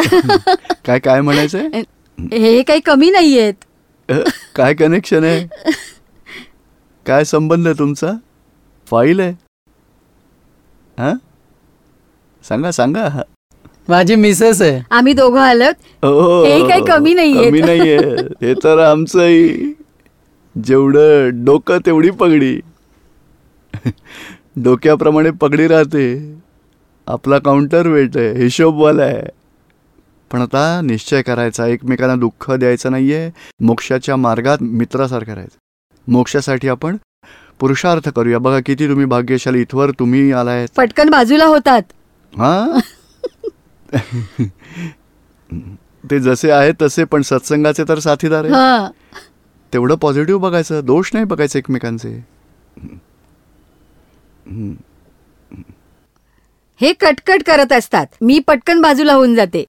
काय 0.84 0.98
काय 0.98 1.20
म्हणायचंय? 1.20 1.82
हे 2.32 2.62
काही 2.62 2.80
कमी 2.80 3.10
नाहीयेत. 3.10 3.54
काय 4.56 4.74
कनेक्शन 4.74 5.24
आहे? 5.24 5.70
काय 7.06 7.24
संबंध 7.24 7.66
आहे 7.66 7.78
तुमचा? 7.78 8.12
फाईल 8.86 9.20
आहे. 9.20 9.30
हा? 10.98 11.12
सांगा 12.48 12.70
सांगा. 12.70 13.08
माझी 13.88 14.14
मिसेस 14.14 14.62
आहे. 14.62 14.80
आम्ही 14.90 15.12
दोघं 15.12 15.40
आलोत. 15.40 16.04
ओ, 16.04 16.44
हे 16.44 16.68
काही 16.68 16.82
कमी 16.84 17.14
नाहीये. 17.14 17.50
कमी 17.50 17.60
नाहीये. 17.60 17.98
हे 18.42 18.54
तर 18.54 18.78
आमचंही. 18.78 19.72
जेवढं 20.64 21.30
डोकं 21.44 21.78
तेवढी 21.86 22.10
पगडी. 22.10 22.60
डोक्याप्रमाणे 24.56 25.30
पगडी 25.30 25.66
राहते. 25.68 26.34
आपला 27.06 27.38
काउंटर 27.38 27.86
वेट 27.86 28.16
आहे. 28.16 28.42
हिशोबवाला 28.42 29.02
आहे. 29.02 29.39
पण 30.30 30.42
आता 30.42 30.80
निश्चय 30.84 31.22
करायचा 31.22 31.66
एकमेकांना 31.66 32.14
दुःख 32.16 32.50
द्यायचं 32.50 32.90
नाहीये 32.90 33.30
मोक्षाच्या 33.60 34.16
मार्गात 34.16 34.58
मित्रासारखं 34.60 35.32
राहायचं. 35.32 35.56
मोक्षासाठी 36.06 36.68
आपण 36.68 36.96
पुरुषार्थ 37.60 38.08
करूया. 38.08 38.38
बघा 38.38 38.60
किती 38.66 38.88
तुम्ही 38.88 39.04
भाग्यशाली 39.06 39.60
इथवर 39.60 39.90
तुम्ही 39.90 40.32
आलाय. 40.32 40.66
पटकन 40.76 41.10
बाजूला 41.10 41.44
होतात. 41.44 41.82
हा? 42.32 42.78
ते 46.10 46.18
जसे 46.20 46.50
आहेत 46.50 46.74
तसे 46.82 47.04
पण 47.04 47.22
सत्संगाचे 47.22 47.84
तर 47.88 47.98
साथीदार 47.98 48.44
आहे 48.44 48.52
हा. 48.54 48.88
तेवढं 49.72 49.94
पॉझिटिव्ह 49.94 50.40
बघायचं 50.40 50.80
दोष 50.84 51.10
नाही 51.12 51.24
बघायचे 51.24 51.58
एकमेकांचे. 51.58 52.08
हे 56.80 56.92
कटकट 56.92 57.42
करत 57.46 57.72
असतात. 57.72 58.06
मी 58.22 58.38
पटकन 58.38 58.80
बाजूला 58.80 59.12
होऊन 59.12 59.34
जाते. 59.34 59.64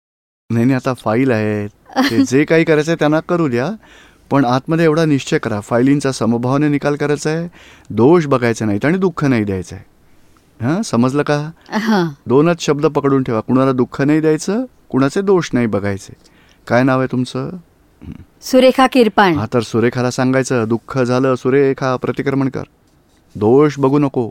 नाही 0.52 0.66
नाही 0.66 0.76
आता 0.76 0.94
फाईल 0.94 1.32
आहेत 1.32 1.70
ते 2.10 2.24
जे 2.26 2.44
काही 2.46 2.64
करायचं 2.64 2.92
आहे 2.92 3.00
त्यांना 3.00 3.20
करू 3.30 3.48
द्या. 3.48 3.70
पण 4.32 4.46
आतमध्ये 4.46 4.86
एवढा 4.86 5.06
निश्चय 5.06 5.38
करा. 5.38 5.60
फाईलींचा 5.60 6.12
समभावाने 6.12 6.68
निकाल 6.70 6.96
करायचा 6.96 7.30
आहे 7.30 7.48
दोष 7.90 8.26
बघायचा 8.28 8.66
नाहीत 8.66 8.86
आणि 8.86 8.98
दुःख 8.98 9.24
नाही 9.26 9.44
द्यायचं 9.44 9.76
आहे 9.76 9.90
हां 10.60 10.82
समजलं 10.82 11.24
का? 11.24 11.38
हा. 11.72 12.04
दोनच 12.28 12.62
शब्द 12.62 12.86
पकडून 12.86 13.24
ठेवा. 13.24 13.40
कुणाला 13.42 13.72
दुःख 13.72 14.02
नाही 14.02 14.22
द्यायचं 14.22 14.64
कुणाचे 14.90 15.22
दोष 15.22 15.50
नाही 15.54 15.68
बघायचे. 15.68 16.14
काय 16.68 16.84
नाव 16.84 17.00
आहे 17.00 17.08
तुमचं? 17.12 17.50
सुरेखा 18.44 18.88
किरपाण. 18.88 19.36
हा 19.38 19.46
तर 19.54 19.60
सुरेखाला 19.62 20.12
सांगायचं 20.12 20.68
दुःख 20.68 20.98
झालं 21.00 21.36
सुरेखा 21.36 21.96
प्रतिक्रमण 21.96 22.50
कर. 22.50 22.64
दोष 23.36 23.80
बघू 23.80 24.00
नको? 24.00 24.30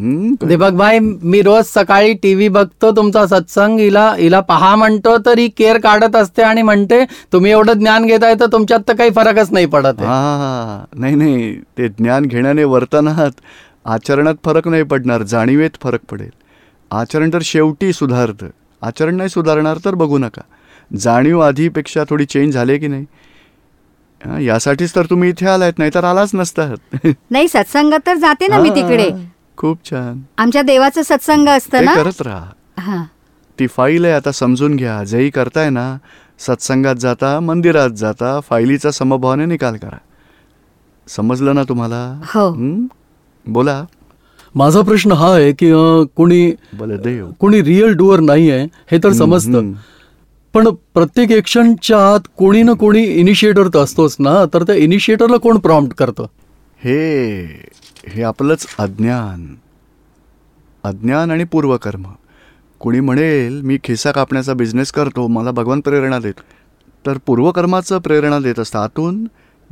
दीपक 0.00 0.72
भाई 0.72 0.98
मी 0.98 1.40
रोज 1.42 1.64
सकाळी 1.64 2.12
टीव्ही 2.12 2.48
बघतो 2.48 2.90
तुमचा 2.96 3.26
सत्संग 3.26 3.78
हिला 3.78 4.08
हिला 4.18 4.40
पहा 4.40 4.74
म्हणतो 4.76 5.16
तर 5.26 5.38
ही 5.38 5.48
केअर 5.48 5.78
काढत 5.78 6.16
असते 6.16 6.42
आणि 6.42 6.62
म्हणते 6.62 7.04
तुम्ही 7.32 7.50
एवढं 7.50 7.78
ज्ञान 7.78 8.06
घेताय 8.06 8.34
तर 8.40 8.46
तुमच्यात 8.46 8.80
तर 8.88 8.94
काही 8.96 9.10
फरकच 9.16 9.52
नाही 9.52 9.66
पडत 9.66 9.98
आहे. 9.98 10.06
हा 10.06 10.84
नाही 10.94 11.14
नाही. 11.14 11.54
ते 11.78 11.88
ज्ञान 11.88 12.24
घेण्याने 12.24 12.64
वर्तनात 12.64 13.40
आचरणात 13.86 14.34
फरक 14.44 14.68
नाही 14.68 14.82
पडणार 14.82 15.22
जाणीवेत 15.22 15.82
फरक 15.82 16.00
पडेल. 16.10 16.30
आचरण 16.90 17.32
तर 17.32 17.38
शेवटी 17.42 17.92
सुधारतं. 17.92 18.46
आचरण 18.82 19.14
नाही 19.14 19.28
सुधारणार 19.28 19.78
तर 19.84 19.94
बघू 19.94 20.18
नका. 20.18 20.42
जाणीव 20.90 21.40
आधीपेक्षा 21.40 22.04
थोडी 22.10 22.24
चेंज 22.24 22.54
झाली 22.54 22.78
की 22.78 22.86
नाही? 22.86 23.04
हा, 24.20 24.38
यासाठीच 24.38 24.94
तर 24.94 25.06
तुम्ही 25.10 25.28
इथे 25.30 25.46
आलायत 25.46 25.78
नाही 25.78 25.90
तर 25.94 26.04
आलाच 26.04 26.30
नसतात. 26.34 26.96
नाही 27.30 27.48
सत्संगात 27.48 28.00
तर 28.06 28.14
जाते 28.14 28.46
ना 28.48 28.58
मी 28.58 28.70
तिकडे. 28.70 29.10
खूप 29.60 29.78
छान. 29.84 30.20
आमच्या 30.38 30.62
देवाचं 30.62 31.02
सत्संग 31.02 31.48
असतं 31.48 31.84
ना? 31.84 31.94
करत 31.94 32.22
राहा. 32.22 32.46
हा. 32.78 33.04
ती 33.58 33.66
फाईल 33.66 34.04
आहे 34.04 34.14
आता 34.14 34.32
समजून 34.32 34.76
घ्या. 34.76 35.02
जेही 35.04 35.30
करताय 35.30 35.70
ना 35.70 35.96
सत्संगात 36.38 36.96
जाता 36.96 37.38
मंदिरात 37.40 37.90
जाता 37.90 38.38
फाईलीचा 38.40 38.90
समभावाने 38.90 39.46
निकाल 39.46 39.76
करा. 39.76 39.98
समजलं 41.08 41.54
ना 41.54 41.62
तुम्हाला? 41.62 42.20
हो? 42.34 42.50
बोला. 43.44 43.84
माझा 44.54 44.80
प्रश्न 44.80 45.12
हा 45.12 45.34
आहे 45.34 45.52
की 45.52 45.70
कोणी 46.16 46.52
बलदेव 46.78 47.30
कोणी 47.40 47.62
रिअल 47.62 47.92
डुअर 47.94 48.20
नाही 48.20 48.50
आहे 48.50 48.64
हे 48.90 48.98
तर 49.04 49.12
समजतं. 49.12 49.72
पण 50.54 50.68
प्रत्येक 50.94 51.30
एक्शनच्या 51.30 51.98
आत 52.14 52.20
कोणी 52.36 52.62
ना 52.62 52.72
कोणी 52.72 53.02
इनिशिएटर 53.02 53.68
तर 53.68 53.78
असतोच 53.78 54.16
ना 54.18 54.44
तर 54.54 54.62
त्या 54.62 54.74
इनिशिएटरला 54.74 55.36
कोण 55.36 55.58
प्रॉम्प्ट 55.58 55.96
करतं? 55.96 56.26
हे 56.84 57.46
हे 58.08 58.22
आपलंच 58.22 58.66
अज्ञान. 58.78 59.54
अज्ञान 60.84 61.30
आणि 61.30 61.44
पूर्वकर्म. 61.44 62.06
कोणी 62.80 63.00
म्हणेल 63.00 63.60
मी 63.60 63.78
खिसा 63.84 64.12
कापण्याचा 64.12 64.54
बिझनेस 64.54 64.92
करतो 64.92 65.26
मला 65.26 65.50
भगवान 65.50 65.80
प्रेरणा 65.80 66.18
देतो. 66.18 66.40
तर 67.06 67.18
पूर्वकर्माचं 67.26 67.98
प्रेरणा 67.98 68.38
देत 68.38 68.60
असतं. 68.60 68.78
आतून 68.78 69.24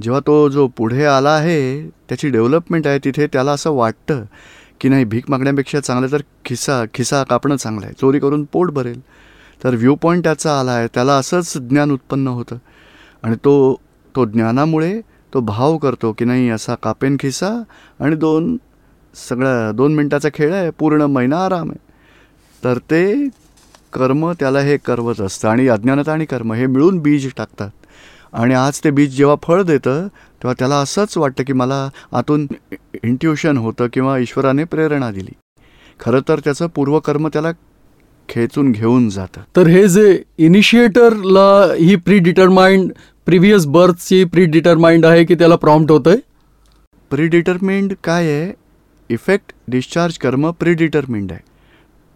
जेव्हा 0.02 0.20
तो 0.26 0.49
जो 0.49 0.68
पुढे 0.68 1.04
आला 1.04 1.30
आहे 1.30 1.88
त्याची 1.88 2.28
डेव्हलपमेंट 2.28 2.87
आहे 2.87 2.99
तिथे 2.99 3.26
त्याला 3.26 3.52
असं 3.52 3.70
वाटतं 3.70 4.25
की 4.80 4.88
नाही 4.88 5.04
भीक 5.04 5.30
मागण्यापेक्षा 5.30 5.80
चांगलं 5.80 6.12
तर 6.12 6.20
खिसा 6.44 6.85
खिसा 6.94 7.25
कापणं 7.25 7.56
चांगलं 7.56 7.87
आहे. 7.87 7.94
चोरी 8.00 8.18
करून 8.18 8.44
पोट 8.52 8.70
भरेल. 8.70 9.00
तर 9.64 9.75
व्ह्यू 9.75 9.94
पॉईंट 9.94 10.25
त्याचा 10.25 10.61
आला 10.61 10.70
आहे. 10.70 10.88
त्याला 10.94 11.12
असंच 11.12 11.58
ज्ञान 11.58 11.90
उत्पन्न 11.90 12.28
होतं. 12.28 12.56
आणि 13.23 13.37
तो 13.37 13.75
तो 14.16 14.25
ज्ञानामुळे 14.25 15.00
तो 15.32 15.40
भाव 15.40 15.76
करतो 15.78 16.12
की 16.18 16.25
नाही 16.25 16.49
असा 16.50 16.75
कापेन 16.75 17.16
खिसा 17.20 17.50
आणि 18.00 18.16
दोन 18.16 18.56
सगळ्या 19.14 19.70
दोन 19.73 19.94
मिनटाचा 19.94 20.28
खेळ 20.35 20.52
आहे 20.54 20.70
पूर्ण 20.70 21.02
महिना 21.02 21.44
आराम 21.44 21.70
आहे. 21.70 21.87
तर 22.62 22.78
ते 22.90 23.28
कर्म 23.92 24.30
त्याला 24.32 24.61
हे 24.61 24.76
करवत 24.76 25.20
असतं 25.20 25.49
आणि 25.49 25.68
अज्ञानता 25.68 26.12
आणि 26.12 26.25
कर्म 26.25 26.52
हे 26.52 26.66
मिळून 26.66 26.99
बीज 26.99 27.28
टाकतात. 27.37 27.70
आणि 28.32 28.54
आज 28.54 28.80
ते 28.85 28.90
बीज 28.90 29.16
जेव्हा 29.16 29.37
फळ 29.42 29.62
देतं 29.62 30.06
तेव्हा 30.42 30.54
त्याला 30.58 30.76
असंच 30.76 31.16
वाटतं 31.18 31.44
की 31.44 31.52
मला 31.52 31.88
आतून 32.12 32.47
इंट्युशन 33.02 33.56
होतं 33.56 33.87
किंवा 33.92 34.18
ईश्वराने 34.18 34.64
प्रेरणा 34.64 35.11
दिली. 35.11 35.32
खरं 36.00 36.20
तर 36.28 36.40
त्याचं 36.40 36.66
पूर्वकर्म 36.66 37.28
त्याला 37.28 37.50
खेचून 38.28 38.70
घेऊन 38.73 39.08
जातं 39.08 39.40
तर 39.56 39.66
हे 39.66 39.87
जे 39.88 40.23
इनिशिएटरला 40.38 41.75
ही 41.75 41.97
प्री 41.97 42.18
डिटरमाइंड 42.18 42.92
प्रिव्हियस 43.26 43.66
बर्थची 43.66 44.25
प्री 44.25 44.44
डिटरमाइंड 44.44 45.06
आहे 45.06 45.25
की 45.25 45.35
त्याला 45.35 45.56
प्रॉम्प्ट 45.56 45.90
होतंय? 45.90 46.16
प्रीडिटरमिंड 47.11 47.92
काय 48.04 48.26
आहे? 48.26 48.52
इफेक्ट 49.11 49.52
डिस्चार्ज 49.68 50.18
कर्म 50.18 50.50
प्रीडिटरमिंड 50.50 51.32
आहे. 51.32 51.40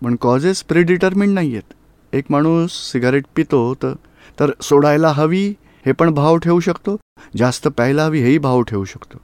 पण 0.02 0.16
कॉजेस 0.16 0.62
प्रीडिटरमिंड 0.62 1.34
नाही 1.34 1.52
आहेत 1.52 2.14
एक 2.14 2.24
माणूस 2.30 2.72
सिगारेट 2.92 3.24
पितो 3.36 3.74
तर 3.74 3.94
तर 4.40 4.50
सोडायला 4.62 5.08
हवी 5.08 5.46
हे 5.86 5.92
पण 5.92 6.10
भाव 6.10 6.36
ठेवू 6.36 6.60
शकतो. 6.60 6.96
जास्त 7.36 7.68
प्यायला 7.68 8.04
हवी 8.04 8.20
हेही 8.20 8.38
भाव 8.38 8.62
ठेवू 8.62 8.84
शकतो. 8.84 9.18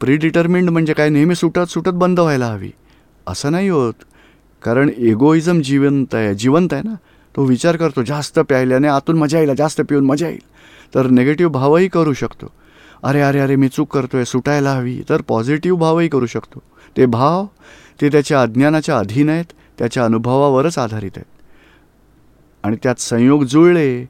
प्रीडिटरमिंड 0.00 0.70
म्हणजे 0.70 0.92
काय? 0.92 1.08
नेहमी 1.08 1.34
सुटत 1.34 1.70
सुटत 1.70 1.94
बंद 1.94 2.20
व्हायला 2.20 2.46
हवी. 2.46 2.70
असं 3.26 3.52
नाही 3.52 3.68
होत. 3.68 3.94
कारण 4.62 4.90
एगोइझम 4.98 5.60
जिवंत 5.60 6.14
आहे 6.14 6.34
जिवंत 6.34 6.72
आहे 6.72 6.82
ना? 6.82 6.94
तो 7.36 7.44
विचार 7.44 7.76
करतो 7.76 8.02
जास्त 8.02 8.38
प्यायल्याने 8.38 8.88
आतून 8.88 9.18
मजा 9.18 9.38
येईल 9.38 9.54
जास्त 9.54 9.80
पिऊन 9.80 10.04
मजा 10.04 10.28
येईल. 10.28 10.42
तर 10.94 11.06
निगेटिव्ह 11.06 11.52
भावही 11.52 11.88
करू 11.88 12.12
शकतो. 12.12 12.46
अरे 13.02 13.20
अरे 13.20 13.38
अरे 13.38 13.56
मी 13.56 13.68
चूक 13.68 13.94
करतो 13.94 14.16
आहे 14.16 14.26
सुटायला 14.26 14.72
हवी. 14.72 15.02
तर 15.08 15.20
पॉझिटिव्ह 15.28 15.78
भावही 15.78 16.08
करू 16.08 16.26
शकतो. 16.26 16.62
ते 16.96 17.06
भाव 17.06 17.46
ते 18.00 18.08
त्याच्या 18.08 18.42
अज्ञानाच्या 18.42 18.98
अधीन 18.98 19.28
आहेत 19.28 19.44
त्याच्या 19.78 20.04
अनुभवावरच 20.04 20.78
आधारित 20.78 21.10
आहेत. 21.16 21.28
आणि 22.62 22.76
त्यात 22.82 23.00
संयोग 23.00 23.44
जुळले 23.44 24.04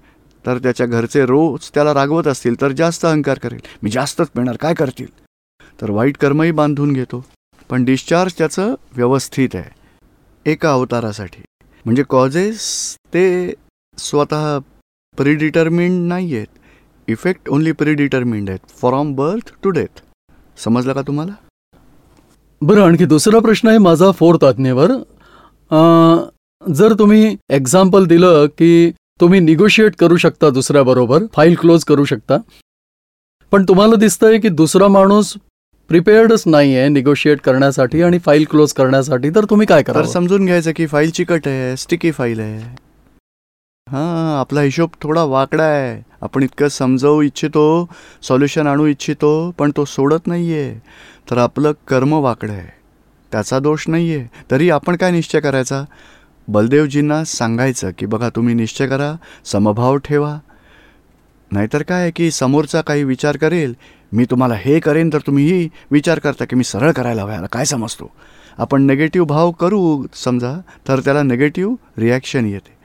तर 0.46 0.58
त्याच्या 0.58 0.86
घरचे 0.86 1.26
रोज 1.26 1.70
त्याला 1.74 1.94
रागवत 1.94 2.26
असतील 2.26 2.60
तर 2.60 2.72
जास्त 2.72 3.04
अहंकार 3.04 3.38
करेल. 3.38 3.60
मी 3.82 3.90
जास्तच 3.90 4.28
मिळणार 4.34 4.56
काय 4.56 4.74
करतील? 4.74 5.06
तर 5.80 5.90
वाईट 5.90 6.16
कर्मही 6.16 6.50
बांधून 6.50 6.92
घेतो. 6.92 7.24
पण 7.70 7.84
डिस्चार्ज 7.84 8.32
त्याचं 8.38 8.74
व्यवस्थित 8.96 9.48
आहे. 9.54 9.81
एका 10.46 10.72
अवतारासाठी. 10.72 11.42
म्हणजे 11.84 12.02
कॉजेस 12.08 12.64
ते 13.14 13.52
स्वतः 13.98 14.58
प्रिडिटर्मिंड 15.18 16.06
नाही 16.08 16.34
आहेत 16.36 17.10
इफेक्ट 17.10 17.48
ओन्ली 17.48 17.72
प्रिडिटर्मिंड 17.72 18.48
आहेत. 18.50 18.60
फ्रॉम 18.70 19.14
बर्थ 19.14 19.52
टू 19.62 19.70
डेथ 19.70 20.02
समजलं 20.64 20.92
का 20.92 21.02
तुम्हाला? 21.02 21.32
बरं 22.62 22.82
आणखी 22.82 23.04
दुसरा 23.04 23.38
प्रश्न 23.40 23.68
आहे 23.68 23.78
माझा 23.78 24.10
फोर्थ 24.10 24.44
आज्ञेवर. 24.44 24.92
जर 26.62 26.92
तुम्ही 26.98 27.36
एक्झाम्पल 27.50 28.06
दिलं 28.06 28.46
की 28.58 28.90
तुम्ही 29.20 29.40
निगोशिएट 29.40 29.96
करू 29.96 30.16
शकता 30.16 30.50
दुसऱ्याबरोबर 30.50 31.24
फाईल 31.34 31.54
क्लोज 31.60 31.84
करू 31.84 32.04
शकता. 32.04 32.36
पण 33.52 33.64
तुम्हाला 33.68 33.96
दिसतंय 33.96 34.38
की 34.38 34.48
दुसरा 34.50 34.88
माणूस 34.88 35.34
प्रिपेअर्डच 35.92 36.42
नाही 36.46 36.76
आहे 36.76 36.88
निगोशिएट 36.88 37.40
करण्यासाठी 37.44 38.02
आणि 38.02 38.18
फाईल 38.26 38.44
क्लोज 38.50 38.72
करण्यासाठी 38.72 39.30
तर 39.30 39.44
तुम्ही 39.50 39.66
काय 39.66 39.82
तर 39.82 39.92
करा 39.92 40.06
समजून 40.08 40.44
घ्यायचं 40.46 40.72
की 40.76 40.86
फाईल 40.86 41.10
चिकट 41.10 41.48
आहे 41.48 41.76
स्टिकी 41.76 42.10
फाईल 42.10 42.40
आहे. 42.40 42.60
हां 43.86 44.38
आपला 44.38 44.60
हिशोब 44.60 44.90
थोडा 45.02 45.24
वाकडा 45.24 45.64
आहे. 45.64 46.00
आपण 46.22 46.42
इतकं 46.42 46.68
समजावू 46.68 47.20
इच्छितो 47.22 47.88
सॉल्युशन 48.28 48.66
आणू 48.66 48.86
इच्छितो 48.86 49.50
पण 49.58 49.70
तो 49.76 49.84
सोडत 49.84 50.26
नाही 50.26 50.52
आहे 50.52 50.74
तर 51.30 51.38
आपलं 51.38 51.72
कर्म 51.88 52.14
वाकडं 52.14 52.52
आहे. 52.52 52.68
त्याचा 53.32 53.58
दोष 53.58 53.88
नाही 53.88 54.14
आहे 54.14 54.26
तरी 54.50 54.70
आपण 54.70 54.96
काय 54.96 55.10
निश्चय 55.10 55.40
करायचा? 55.40 55.84
बलदेवजींना 56.48 57.24
सांगायचं 57.24 57.90
की 57.98 58.06
बघा 58.06 58.28
तुम्ही 58.36 58.54
निश्चय 58.54 58.86
करा 58.86 59.14
समभाव 59.44 59.96
ठेवा. 60.04 60.38
नाहीतर 61.50 61.82
काय 61.82 62.10
की 62.16 62.30
समोरचा 62.30 62.80
काही 62.80 63.04
विचार 63.04 63.36
करेल 63.36 63.74
मी 64.12 64.24
तुम्हाला 64.30 64.54
हे 64.54 64.78
करेन 64.80 65.10
तर 65.12 65.18
तुम्हीही 65.26 65.68
विचार 65.90 66.18
करता 66.18 66.44
की 66.44 66.56
मी 66.56 66.64
सरळ 66.64 66.92
करायला 66.92 67.22
हवं 67.22 67.32
याला 67.32 67.46
काय 67.52 67.64
समजतो? 67.64 68.10
आपण 68.58 68.82
नेगेटिव्ह 68.82 69.26
भाव 69.26 69.50
करू 69.50 70.06
समजा 70.14 70.54
तर 70.88 71.00
त्याला 71.00 71.22
नेगेटिव्ह 71.22 71.74
रिॲक्शन 71.98 72.46
येते. 72.46 72.80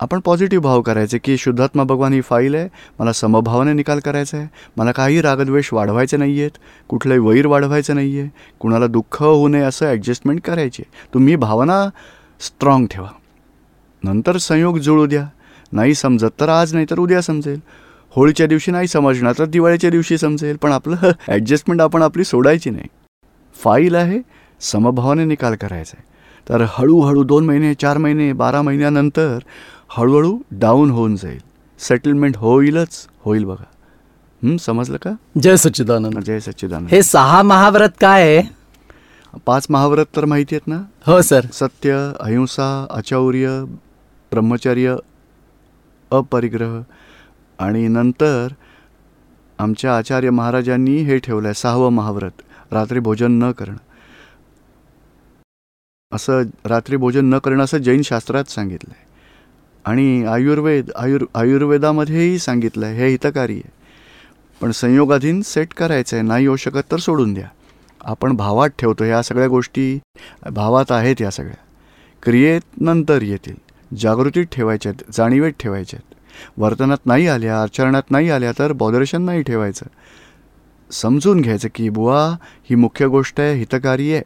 आपण 0.00 0.20
पॉझिटिव्ह 0.24 0.62
भाव 0.64 0.82
करायचे 0.82 1.18
की 1.18 1.36
शुद्धात्मा 1.38 1.84
भगवान 1.84 2.12
ही 2.12 2.20
फाईल 2.20 2.54
आहे 2.54 2.68
मला 2.98 3.12
समभावाने 3.12 3.72
निकाल 3.72 3.98
करायचा 4.00 4.36
आहे 4.38 4.46
मला 4.76 4.92
काही 4.92 5.20
रागद्वेष 5.22 5.72
वाढवायचे 5.72 6.16
नाही 6.16 6.40
आहेत 6.40 6.58
कुठलंही 6.88 7.18
वैर 7.18 7.46
वाढवायचं 7.46 7.94
नाही 7.94 8.20
आहे 8.20 8.28
कुणाला 8.60 8.86
दुःख 8.86 9.22
होऊ 9.22 9.48
नये 9.48 9.62
असं 9.62 9.86
ॲडजस्टमेंट 9.86 10.40
करायची. 10.40 10.82
तुम्ही 11.14 11.36
भावना 11.36 11.84
स्ट्रॉंग 12.40 12.86
ठेवा. 12.86 13.08
नंतर 14.02 14.36
संयोग 14.36 14.78
जुळू 14.78 15.06
द्या. 15.06 15.26
नाही 15.72 15.94
समजत 15.94 16.40
तर 16.40 16.48
आज 16.48 16.74
नाही 16.74 16.86
तर 16.90 16.98
उद्या 16.98 17.20
समजेल. 17.22 17.58
होळीच्या 18.16 18.46
दिवशी 18.46 18.70
नाही 18.70 18.88
समजणार 18.88 19.32
तर 19.38 19.44
दिवाळीच्या 19.44 19.90
दिवशी 19.90 20.18
समजेल. 20.18 20.56
पण 20.56 20.72
आपलं 20.72 20.96
ॲडजस्टमेंट 21.28 21.80
आपण 21.80 22.02
आपली 22.02 22.24
सोडायची 22.24 22.70
नाही. 22.70 22.88
फाईल 23.62 23.94
आहे 23.94 24.18
समभावाने 24.60 25.24
निकाल 25.24 25.54
करायचा 25.54 25.96
आहे. 25.98 26.08
तर 26.48 26.64
हळूहळू 26.68 27.22
दोन 27.22 27.46
महिने 27.46 27.74
चार 27.74 27.98
महिने 27.98 28.32
बारा 28.32 28.62
महिन्यानंतर 28.62 29.38
हळूहळू 29.88 30.38
डाऊन 30.50 30.90
होऊन 30.90 31.16
जाईल. 31.16 31.40
सेटलमेंट 31.78 32.36
होईलच 32.36 33.06
होईल 33.24 33.44
बघा. 33.44 34.56
समजलं 34.60 34.96
का? 34.96 35.10
जय 35.40 35.56
सच्चिदानंद. 35.56 36.18
जय 36.18 36.40
सच्चिदानंद. 36.40 36.88
हे 36.90 37.02
सहा 37.02 37.42
महाव्रत 37.42 37.88
काय 38.00 38.22
आहे? 38.22 38.42
पाच 39.46 39.66
महाव्रत 39.70 40.06
तर 40.16 40.24
माहिती 40.24 40.54
आहेत 40.54 40.68
ना? 40.68 40.82
हो 41.06 41.20
सर. 41.22 41.40
सत्य 41.52 42.12
अहिंसा 42.20 42.86
अचौर्य 42.90 43.64
ब्रह्मचर्य 44.32 44.96
अपरिग्रह 46.10 46.80
आणि 47.60 47.88
नंतर 47.88 48.48
आमच्या 49.58 49.96
आचार्य 49.96 50.30
महाराजांनी 50.30 50.96
हे 50.96 51.18
ठेवलं 51.18 51.48
आहे 51.48 51.54
सहावं 51.54 51.92
महाव्रत. 51.92 52.42
रात्री 52.70 52.98
भोजन 52.98 53.32
न 53.32 53.50
करणं. 53.52 53.76
असं 56.12 56.42
रात्री 56.64 56.96
भोजन 56.96 57.24
न 57.24 57.38
करणं 57.38 57.64
असं 57.64 57.78
जैन 57.78 58.02
शास्त्रात 58.02 58.44
सांगितलं 58.44 58.92
आहे 58.96 59.08
आणि 59.84 60.24
आयुर्वेद 60.24 60.90
आयुर् 60.96 61.24
आयुर्वेदामध्येही 61.34 62.38
सांगितलं 62.38 62.86
आहे 62.86 62.96
हे 62.96 63.08
हितकारी 63.08 63.54
आहे. 63.54 63.70
पण 64.60 64.70
संयोगाधीन 64.70 65.40
सेट 65.42 65.74
करायचं 65.74 66.16
आहे 66.16 66.26
नाही 66.26 66.44
येऊ 66.44 66.56
शकत 66.56 66.90
तर 66.92 66.96
सोडून 66.96 67.34
द्या. 67.34 67.48
आपण 68.04 68.36
भावात 68.36 68.68
ठेवतो 68.78 69.04
ह्या 69.04 69.22
सगळ्या 69.22 69.48
गोष्टी 69.48 69.98
भावात 70.52 70.92
आहेत 70.92 71.20
या 71.20 71.30
सगळ्या. 71.30 71.62
क्रियेत 72.22 72.80
नंतर 72.80 73.22
येतील. 73.22 73.54
जागृतीत 73.96 74.46
ठेवायच्या 74.52 74.92
आहेत 74.92 75.12
जाणीवेत 75.16 75.52
ठेवायच्या 75.60 75.98
आहेत 75.98 76.09
वर्तनात 76.58 77.06
नाही 77.06 77.26
आल्या 77.28 77.62
आचरणात 77.62 78.10
नाही 78.10 78.30
आल्या 78.30 78.52
तर 78.58 78.72
बॉदरेशन 78.72 79.22
नाही 79.22 79.42
ठेवायचं. 79.42 79.86
समजून 80.90 81.40
घ्यायचं 81.40 81.68
की 81.74 81.88
बुवा 81.88 82.24
ही 82.70 82.74
मुख्य 82.74 83.06
गोष्ट 83.06 83.40
आहे 83.40 83.54
हितकारी 83.54 84.12
आहे. 84.14 84.22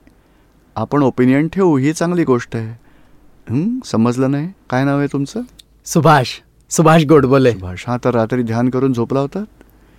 आपण 0.76 1.02
ओपिनियन 1.02 1.48
ठेवू 1.48 1.76
ही 1.76 1.92
चांगली 1.92 2.24
गोष्ट 2.24 2.56
आहे? 2.56 3.80
समजलं 3.84 4.30
नाही? 4.30 4.48
काय 4.70 4.84
नाव 4.84 4.98
आहे 4.98 5.06
तुमचं? 5.12 5.42
सुभाष. 5.86 6.28
सुभाष 6.70 7.04
गोडबोले. 7.04 7.52
सुभाष 7.52 7.84
हा 7.86 7.96
तर 8.04 8.10
रात्री 8.10 8.42
ध्यान 8.42 8.68
करून 8.68 8.92
झोपला 8.92 9.20
होता? 9.20 9.44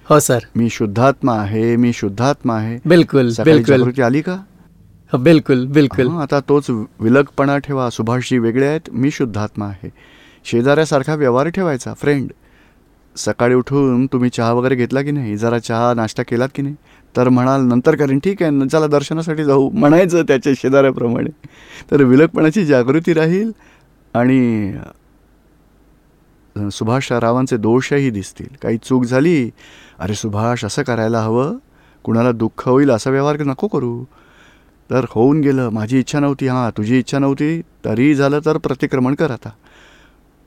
हो 0.09 0.19
सर. 0.19 0.39
मी 0.55 0.69
शुद्धात्मा 0.69 1.33
आहे 1.33 1.75
मी 1.75 1.93
शुद्धात्मा 1.93 2.55
आहे. 2.55 2.79
बिलकुल 2.85 3.31
बिलकुल. 3.45 4.01
आली 4.03 4.21
का? 4.21 4.33
हो, 5.13 5.17
बिलकुल 5.17 5.65
बिलकुल. 5.67 6.07
आता 6.09 6.39
तोच 6.39 6.69
विलगपणा 6.69 7.57
ठेवा. 7.57 7.89
सुभाषजी 7.89 8.37
वेगळे 8.37 8.67
आहेत 8.67 8.89
मी 8.91 9.11
शुद्धात्मा 9.11 9.67
आहे. 9.67 9.89
शेजाऱ्यासारखा 10.45 11.15
व्यवहार 11.15 11.47
ठेवायचा. 11.47 11.93
फ्रेंड 11.93 12.31
सकाळी 13.17 13.55
उठून 13.55 14.05
तुम्ही 14.05 14.29
चहा 14.29 14.51
वगैरे 14.53 14.75
घेतला 14.75 15.01
की 15.01 15.11
नाही? 15.11 15.37
जरा 15.37 15.59
चहा 15.59 15.93
नाश्ता 15.93 16.23
केलात 16.23 16.49
की 16.55 16.61
नाही? 16.61 16.75
तर 17.17 17.29
म्हणाल 17.29 17.61
नंतर 17.61 17.95
करेन. 17.95 18.19
ठीक 18.19 18.43
आहे 18.43 18.67
चला 18.67 18.87
दर्शनासाठी 18.87 19.43
जाऊ. 19.43 19.69
म्हणायचं 19.69 20.23
त्याच्या 20.23 20.53
शेजाऱ्याप्रमाणे. 20.57 21.29
तर 21.91 22.03
विलगपणाची 22.03 22.65
जागृती 22.65 23.13
राहील 23.13 23.51
आणि 24.13 24.73
सुभाष 26.71 27.11
रावांचे 27.11 27.57
दोषही 27.57 28.09
दिसतील. 28.09 28.55
काही 28.61 28.77
चूक 28.77 29.03
झाली? 29.03 29.49
अरे 29.99 30.13
सुभाष 30.13 30.65
असं 30.65 30.83
करायला 30.83 31.21
हवं? 31.21 31.57
कुणाला 32.03 32.31
दुःख 32.31 32.67
होईल 32.69 32.89
असा 32.91 33.09
व्यवहार 33.09 33.43
नको 33.43 33.67
करू. 33.67 34.03
तर 34.91 35.05
होऊन 35.09 35.41
गेलं. 35.41 35.69
माझी 35.69 35.99
इच्छा 35.99 36.19
नव्हती. 36.19 36.47
हां 36.47 36.69
तुझी 36.77 36.99
इच्छा 36.99 37.19
नव्हती. 37.19 37.61
तरी 37.85 38.15
झालं 38.15 38.39
तर 38.45 38.57
प्रतिक्रमण 38.57 39.15
कर 39.15 39.31
आता. 39.31 39.49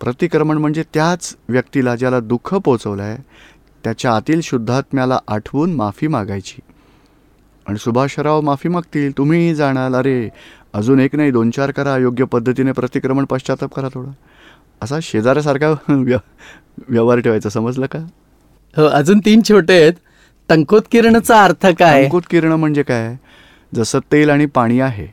प्रतिक्रमण 0.00 0.58
म्हणजे 0.58 0.82
त्याच 0.94 1.36
व्यक्तीला 1.48 1.96
ज्याला 1.96 2.20
दुःख 2.20 2.54
पोचवलं 2.54 3.02
आहे 3.02 3.16
त्याच्या 3.84 4.16
आतील 4.16 4.40
शुद्धात्म्याला 4.42 5.18
आठवून 5.28 5.74
माफी 5.74 6.06
मागायची. 6.06 6.60
आणि 7.66 7.78
सुभाषराव 7.78 8.40
माफी 8.40 8.68
मागतील 8.68 9.18
तुम्हीही 9.18 9.54
जाणाल 9.54 9.94
अरे 9.94 10.28
अजून 10.72 11.00
एक 11.00 11.16
नाही 11.16 11.30
दोन 11.30 11.50
चार 11.50 11.70
करा 11.70 11.96
योग्य 11.96 12.24
पद्धतीने 12.24 12.72
प्रतिक्रमण 12.72 13.24
पश्चाताप 13.24 13.74
करा 13.74 13.88
थोडं. 13.94 14.10
असा 14.82 14.98
शेजाऱ्यासारखा 15.02 15.74
व्य 15.88 16.16
व्यवहार 16.88 17.18
ठेवायचा 17.18 17.48
समजलं 17.48 17.86
का? 17.86 17.98
हो 18.76 18.84
अजून 18.84 19.18
तीन 19.18 19.40
छोटे 19.48 19.82
आहेत. 19.82 19.92
टंकोत्किरणचा 20.48 21.44
अर्थ 21.44 21.66
काय? 21.66 22.02
अंकुत 22.02 22.22
किरण 22.30 22.52
म्हणजे 22.52 22.82
काय? 22.82 23.16
जसं 23.74 23.98
तेल 24.12 24.30
आणि 24.30 24.46
पाणी 24.46 24.80
आहे. 24.80 25.06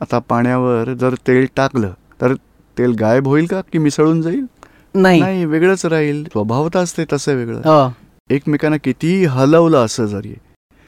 आता 0.00 0.18
पाण्यावर 0.18 0.94
जर 0.94 1.14
तेल 1.26 1.46
टाकलं 1.56 1.92
तर 2.20 2.34
तेल 2.78 2.92
गायब 3.00 3.26
होईल 3.26 3.46
का 3.46 3.60
की 3.60 3.78
मिसळून 3.78 4.22
जाईल? 4.22 4.46
नाही. 4.94 5.20
नाही 5.20 5.44
वेगळंच 5.44 5.86
राहील. 5.86 6.24
स्वभावता 6.24 6.78
असते 6.78 7.04
तसं 7.12 7.34
वेगळं. 7.34 7.58
हो. 7.58 7.92
एकमेकांना 8.30 8.76
कितीही 8.76 9.24
हलवलं 9.24 9.84
असं 9.84 10.06
जरी 10.06 10.34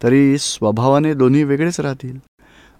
तरी 0.02 0.38
स्वभावाने 0.38 1.14
दोन्ही 1.14 1.44
वेगळेच 1.44 1.80
राहतील. 1.80 2.18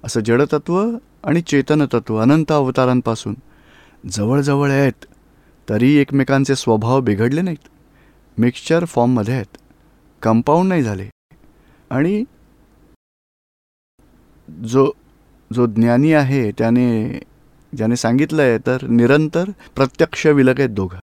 असं 0.05 0.21
जडतत्व 0.21 0.91
आणि 1.25 1.41
चेतनतत्व 1.41 2.17
अनंत 2.17 2.53
अवतारांपासून 2.53 3.35
जवळजवळ 4.11 4.71
आहेत 4.71 5.05
तरी 5.69 5.95
एकमेकांचे 5.95 6.57
स्वभाव 6.57 7.01
बिघडले 7.01 7.41
नाहीत. 7.41 7.69
मिक्सचर 8.39 8.85
फॉर्ममध्ये 8.85 9.35
आहेत. 9.35 9.57
कंपाऊंड 10.23 10.69
नाही 10.69 10.83
झाले. 10.83 11.09
आणि 11.91 12.25
जो 14.65 14.91
जो 15.53 15.67
ज्ञानी 15.67 16.13
आहे 16.13 16.51
त्याने 16.51 17.19
ज्याने 17.77 17.97
सांगितलं 17.97 18.43
आहे 18.43 18.59
तर 18.59 18.79
निरंतर 18.83 19.51
प्रत्यक्ष 19.77 20.27
विलग 20.27 20.59
आहेत 20.59 20.71
दोघं. 20.71 20.99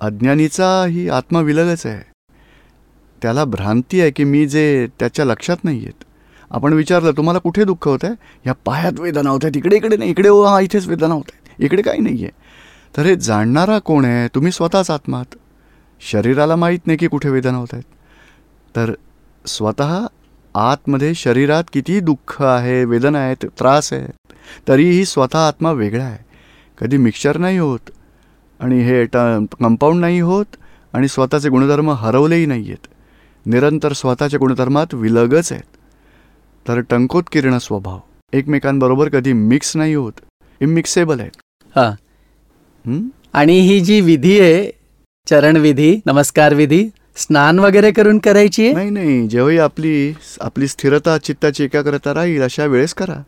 अज्ञानीचाही 0.00 1.08
आत्मा 1.08 1.40
विलगच 1.40 1.86
आहे. 1.86 2.02
त्याला 3.22 3.44
भ्रांती 3.44 4.00
आहे 4.00 4.10
की 4.10 4.24
मी 4.24 4.46
जे 4.46 4.86
त्याच्या 5.00 5.24
लक्षात 5.24 5.64
नाही 5.64 5.78
आहेत 5.78 6.04
आपण 6.50 6.72
विचारलं 6.72 7.12
तुम्हाला 7.16 7.38
कुठे 7.38 7.64
दुःख 7.64 7.88
होत 7.88 7.98
आहे 8.02 8.12
ह्या 8.44 8.52
पायात 8.64 9.00
वेदना 9.00 9.30
होत 9.30 9.40
आहेत 9.42 9.56
इकडे 9.56 9.76
इकडे 9.76 9.96
नाही 9.96 10.10
इकडे 10.10 10.28
हो 10.28 10.42
हा 10.42 10.60
इथेच 10.60 10.86
वेदना 10.86 11.14
होत 11.14 11.30
आहेत 11.32 11.64
इकडे 11.64 11.82
काही 11.82 12.00
नाही 12.00 12.24
आहे 12.24 12.30
तर 12.96 13.02
हे 13.02 13.16
जाणणारा 13.16 13.78
कोण 13.78 14.04
आहे? 14.04 14.28
तुम्ही 14.34 14.52
स्वतःच 14.52 14.90
आत्मात. 14.90 15.34
शरीराला 16.00 16.56
माहीत 16.56 16.86
नाही 16.86 16.96
की 16.96 17.06
कुठे 17.06 17.28
वेदना 17.28 17.56
होत 17.56 17.68
आहेत. 17.72 17.84
तर 18.76 18.92
स्वतः 19.46 20.06
आतमध्ये 20.54 21.14
शरीरात 21.14 21.64
किती 21.72 22.00
दुःख 22.00 22.42
आहे 22.42 22.84
वेदना 22.84 23.18
आहेत 23.18 23.46
त्रास 23.58 23.92
आहे? 23.92 24.06
तरीही 24.68 25.04
स्वतः 25.04 25.46
आत्मा 25.48 25.72
वेगळा 25.72 26.04
आहे. 26.04 26.18
कधी 26.78 26.96
मिक्सचर 26.96 27.36
नाही 27.36 27.58
होत 27.58 27.90
आणि 28.60 28.82
हे 28.82 29.04
ट 29.04 29.16
कंपाऊंड 29.60 30.00
नाही 30.00 30.20
होत 30.20 30.56
आणि 30.92 31.08
स्वतःचे 31.08 31.48
गुणधर्म 31.48 31.90
हरवलेही 31.90 32.46
नाही 32.46 32.62
आहेत. 32.62 32.86
निरंतर 33.46 33.92
स्वतःच्या 33.92 34.38
गुणधर्मात 34.38 34.94
विलगच 34.94 35.52
आहेत. 35.52 35.76
तर 36.66 36.80
टंकोत्कीर्ण 36.80 37.58
स्वभाव 37.58 37.98
एकमेकांबरोबर 38.32 39.08
कधी 39.08 39.32
मिक्स 39.32 39.76
नाही 39.76 39.94
होत 39.94 40.12
इमिक्सेबल 40.60 41.20
आहेत. 41.20 41.36
हा? 41.76 41.90
आणि 43.32 43.58
ही 43.60 43.80
जी 43.80 44.00
विधी 44.00 44.38
आहे 44.40 44.70
चरण 45.26 45.56
विधी 45.56 45.96
नमस्कार 46.06 46.54
विधी 46.54 46.88
स्नान 47.16 47.58
वगैरे 47.58 47.90
करून 47.92 48.18
करायची 48.18 48.72
नाही 48.72 48.90
नाही 48.90 49.26
जेव्हाही 49.28 49.58
आपली 49.58 50.12
आपली 50.40 50.68
स्थिरता 50.68 51.16
चित्ताची 51.18 51.64
एकाग्रता 51.64 52.14
राहील 52.14 52.42
अशा 52.42 52.64
वेळेस 52.64 52.94
करा. 52.94 53.22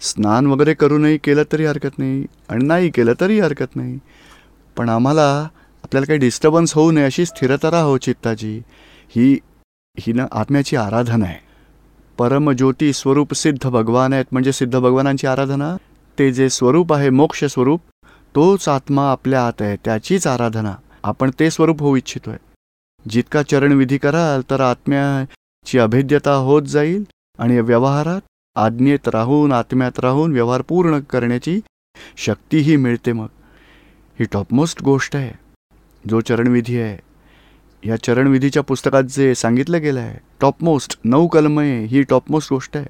स्नान 0.00 0.46
वगैरे 0.46 0.74
करूनही 0.74 1.18
केलं 1.18 1.42
तरी 1.52 1.64
हरकत 1.64 1.98
नाही 1.98 2.26
आणि 2.48 2.64
नाही 2.64 2.90
केलं 2.90 3.12
तरी 3.20 3.40
हरकत 3.40 3.76
नाही. 3.76 3.98
पण 4.76 4.88
आम्हाला 4.88 5.48
आपल्याला 5.84 6.06
काही 6.06 6.18
डिस्टर्बन्स 6.18 6.74
होऊ 6.74 6.90
नये 6.90 7.04
अशी 7.04 7.26
स्थिरता 7.26 7.70
राहो 7.70 7.98
चित्ताची. 7.98 8.62
ही 9.08 9.38
ही 9.98 10.12
ना 10.12 10.26
आत्म्याची 10.32 10.76
आराधना 10.76 11.24
आहे. 11.24 11.38
परमज्योती 12.18 12.92
स्वरूप 12.92 13.34
सिद्ध 13.34 13.68
भगवान 13.68 14.12
आहेत. 14.12 14.24
म्हणजे 14.32 14.52
सिद्ध 14.52 14.78
भगवानांची 14.78 15.26
आराधना 15.26 15.76
ते 16.18 16.32
जे 16.32 16.50
स्वरूप 16.50 16.92
आहे 16.92 17.10
मोक्ष 17.10 17.44
स्वरूप 17.44 17.80
तोच 18.34 18.68
आत्मा 18.68 19.10
आपल्या 19.10 19.46
आत 19.46 19.62
आहे 19.62 19.76
त्याचीच 19.84 20.26
आराधना. 20.26 20.74
आपण 21.02 21.30
ते 21.40 21.50
स्वरूप 21.50 21.80
होऊ 21.80 21.96
इच्छितोय. 21.96 22.36
जितका 23.10 23.42
चरणविधी 23.42 23.98
कराल 23.98 24.42
तर 24.50 24.60
आत्म्याची 24.60 25.78
अभेद्यता 25.78 26.34
होत 26.34 26.62
जाईल 26.62 27.04
आणि 27.38 27.60
व्यवहारात 27.60 28.20
आज्ञेत 28.56 29.08
राहून 29.08 29.52
आत्म्यात 29.52 30.00
राहून 30.00 30.32
व्यवहार 30.32 30.62
पूर्ण 30.62 31.00
करण्याची 31.00 31.60
शक्तीही 32.16 32.76
मिळते 32.76 33.12
मग. 33.12 33.26
ही 34.20 34.26
टॉपमोस्ट 34.32 34.82
गोष्ट 34.82 35.16
आहे. 35.16 35.32
जो 36.10 36.20
चरणविधी 36.20 36.80
आहे. 36.80 37.06
या 37.88 37.96
चरणविधीच्या 37.96 38.62
पुस्तकात 38.62 39.02
जे 39.02 39.34
सांगितलं 39.34 39.80
गेलं 39.80 40.00
आहे 40.00 40.18
टॉपमोस्ट 40.40 40.98
नऊ 41.04 41.26
कलमय 41.26 41.84
ही 41.84 42.02
टॉपमोस्ट 42.02 42.52
गोष्ट 42.52 42.76
आहे. 42.76 42.86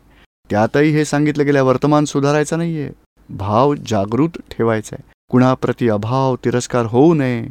त्यातही 0.50 0.90
हे 0.90 1.04
सांगितलं 1.04 1.46
गेलं 1.46 1.58
आहे 1.58 1.66
वर्तमान 1.66 2.04
सुधारायचं 2.04 2.58
नाही 2.58 2.82
आहे 2.82 2.90
भाव 3.28 3.74
जागृत 3.74 4.38
ठेवायचा 4.50 4.96
आहे. 4.98 5.12
कुणाप्रती 5.28 5.88
अभाव 5.88 6.36
तिरस्कार 6.44 6.86
होऊ 6.86 7.14
नये 7.14 7.46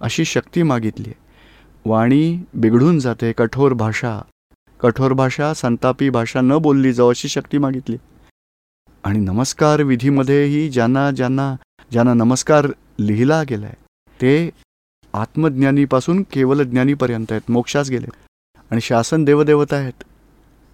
अशी 0.00 0.24
शक्ती 0.24 0.62
मागितली 0.62 1.08
आहे. 1.08 1.18
वाणी 1.84 2.44
बिघडून 2.54 2.98
जाते 2.98 3.32
कठोर 3.32 3.72
भाषा 3.72 4.22
कठोर 4.80 5.12
भाषा 5.12 5.54
संतापी 5.54 6.10
भाषा 6.10 6.40
न 6.40 6.58
बोलली 6.58 6.92
जाऊ 6.92 7.10
अशी 7.10 7.28
शक्ती 7.28 7.58
मागितली. 7.58 7.96
आणि 9.04 9.18
नमस्कार 9.18 9.82
विधीमध्येही 9.82 10.68
ज्यांना 10.68 11.10
ज्यांना 11.10 11.56
ज्यांना 11.90 12.14
नमस्कार 12.14 12.66
लिहिला 13.00 13.42
गेलाय 13.42 13.72
ते 14.22 14.50
आत्मज्ञानीपासून 15.14 16.22
केवल 16.22 16.62
ज्ञानीपर्यंत 16.62 17.26
आहेत 17.30 17.50
मोक्षास 17.50 17.90
गेले 17.90 18.06
आणि 18.70 18.80
शासन 18.80 19.24
देवदेवता 19.24 19.76
आहेत. 19.76 20.04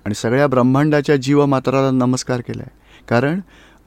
आणि 0.05 0.15
सगळ्या 0.15 0.47
ब्रह्मांडाच्या 0.47 1.17
जीवमात्राला 1.17 1.91
नमस्कार 1.91 2.41
केलाय. 2.41 2.71
कारण 3.09 3.41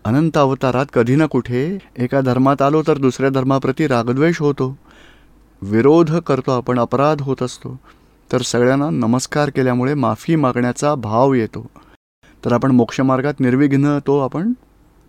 अनंत 0.06 0.38
अवतारात 0.38 0.86
कधी 0.94 1.16
ना 1.16 1.26
कुठे 1.26 1.78
एका 1.98 2.22
धर्मात 2.22 2.62
आलो 2.62 2.84
तर 2.88 2.98
दुसऱ्या 2.98 3.30
धर्माप्रती 3.30 3.88
रागद्वेष 3.88 4.40
होतो. 4.40 4.78
विरोध 5.62 6.16
करतो 6.16 6.52
आपण 6.52 6.80
अपराध 6.80 7.22
होत 7.22 7.44
असतो. 7.44 7.80
तर 8.32 8.42
सगळ्यांना 8.42 8.90
नमस्कार 8.90 9.50
केल्यामुळे 9.50 9.94
माफी 9.94 10.36
मागण्याचा 10.36 10.96
भाव 10.96 11.34
येतो. 11.34 11.70
तर 12.46 12.54
आपण 12.54 12.72
मोक्षमार्गात 12.72 13.34
निर्विघ्न 13.40 14.00
तो 14.08 14.20
आपण 14.20 14.54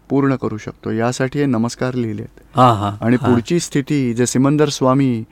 पूर्ण 0.09 0.35
करू 0.35 0.59
शकतो. 0.59 0.91
यासाठी 0.91 1.39
हे 1.39 1.47
नमस्कार 1.47 1.95
लिहिले 1.95 2.23
आहेत 2.23 2.57
हा 2.57 2.73
हा. 2.73 2.97
आणि. 3.01 3.17
पुढची 3.17 3.61
स्थिती 3.61 4.15
जे 4.15 4.27
सिमंदर 4.27 4.69
स्वामी 4.69 5.25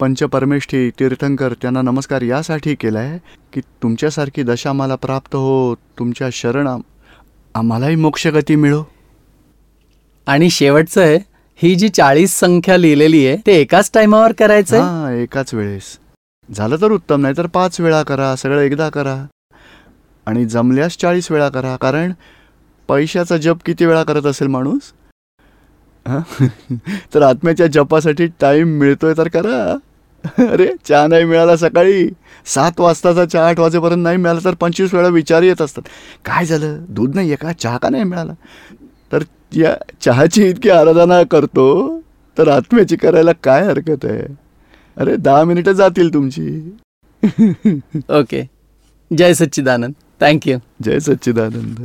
पंचपरमेष्ठी 0.00 0.90
तीर्थंकर 0.90 1.52
त्यांना 1.52 1.82
नमस्कार 1.82 2.22
यासाठी 2.22 2.74
केलाय 2.74 3.18
की 3.52 3.60
तुमच्यासारखी 3.60 4.42
दशा 4.42 4.72
मला 4.72 4.94
प्राप्त 4.94 5.36
हो 5.36 5.74
तुमच्या 5.74 6.28
शरण 6.32 6.66
आम- 6.66 6.82
आम्हालाही 7.54 7.96
मोक्षगती 7.96 8.56
मिळो. 8.56 8.82
आणि 10.26 10.50
शेवटचं 10.50 11.00
आहे 11.00 11.18
ही 11.56 11.74
जी 11.74 11.88
चाळीस 11.88 12.38
संख्या 12.38 12.76
लिहिलेली 12.76 13.26
आहे 13.26 13.36
ते 13.46 13.52
एकाच 13.52 13.90
टायमावर 13.94 14.32
करायचंय? 14.32 14.80
हा 14.80 15.12
एकाच 15.12 15.54
वेळेस. 15.54 15.98
झालं 16.48 16.76
तर 16.80 16.90
उत्तम 16.92 17.20
नाही 17.20 17.34
तर 17.36 17.46
पाच 17.46 17.80
वेळा 17.80 18.02
करा 18.02 18.36
सगळं 18.36 18.60
एकदा 18.60 18.88
करा. 18.88 19.26
आणि 20.26 20.44
जमल्यास 20.44 20.96
चाळीस 20.96 21.30
वेळा 21.30 21.48
करा 21.48 21.76
कारण 21.76 22.12
पैशाचा 22.88 23.36
जप 23.36 23.56
किती 23.66 23.86
वेळा 23.86 24.02
करत 24.02 24.26
असेल 24.26 24.46
माणूस? 24.46 24.80
हां? 26.06 26.46
तर 27.14 27.22
आत्म्याच्या 27.22 27.66
जपासाठी 27.66 28.26
टाईम 28.26 28.68
मिळतोय 28.68 29.14
तर 29.16 29.28
करा. 29.28 29.76
अरे 30.48 30.66
चहा 30.88 31.06
नाही 31.06 31.24
मिळाला 31.24 31.56
सकाळी. 31.56 32.08
सात 32.46 32.80
वाजताचा 32.80 33.24
चहा 33.24 33.48
आठ 33.48 33.58
वाजेपर्यंत 33.60 34.02
नाही 34.02 34.16
मिळाला 34.16 34.40
तर 34.44 34.54
पंचवीस 34.54 34.94
वेळा 34.94 35.08
विचार 35.08 35.42
येत 35.42 35.62
असतात. 35.62 35.82
काय 36.24 36.44
झालं? 36.44 36.84
दूध 36.88 37.14
नाही 37.14 37.28
आहे 37.28 37.36
का 37.36 37.52
चहा 37.52 37.78
का 37.78 37.88
नाही 37.88 38.04
मिळाला? 38.04 38.32
तर 39.12 39.22
या 39.52 39.74
चहाची 40.00 40.48
इतकी 40.48 40.70
आराधना 40.70 41.22
करतो 41.22 42.00
तर 42.38 42.48
आत्म्याची 42.48 42.96
करायला 42.96 43.32
काय 43.32 43.62
हरकत 43.64 44.04
आहे? 44.04 44.43
अरे 44.96 45.16
दहा 45.16 45.44
मिनिटं 45.44 45.72
जातील 45.72 46.14
तुमची. 46.14 46.76
ओके 48.10 48.42
जय 49.10 49.34
सच्चिदानंद. 49.34 49.94
थँक्यू 50.20 50.58
जय 50.82 51.00
सच्चिदानंद. 51.00 51.78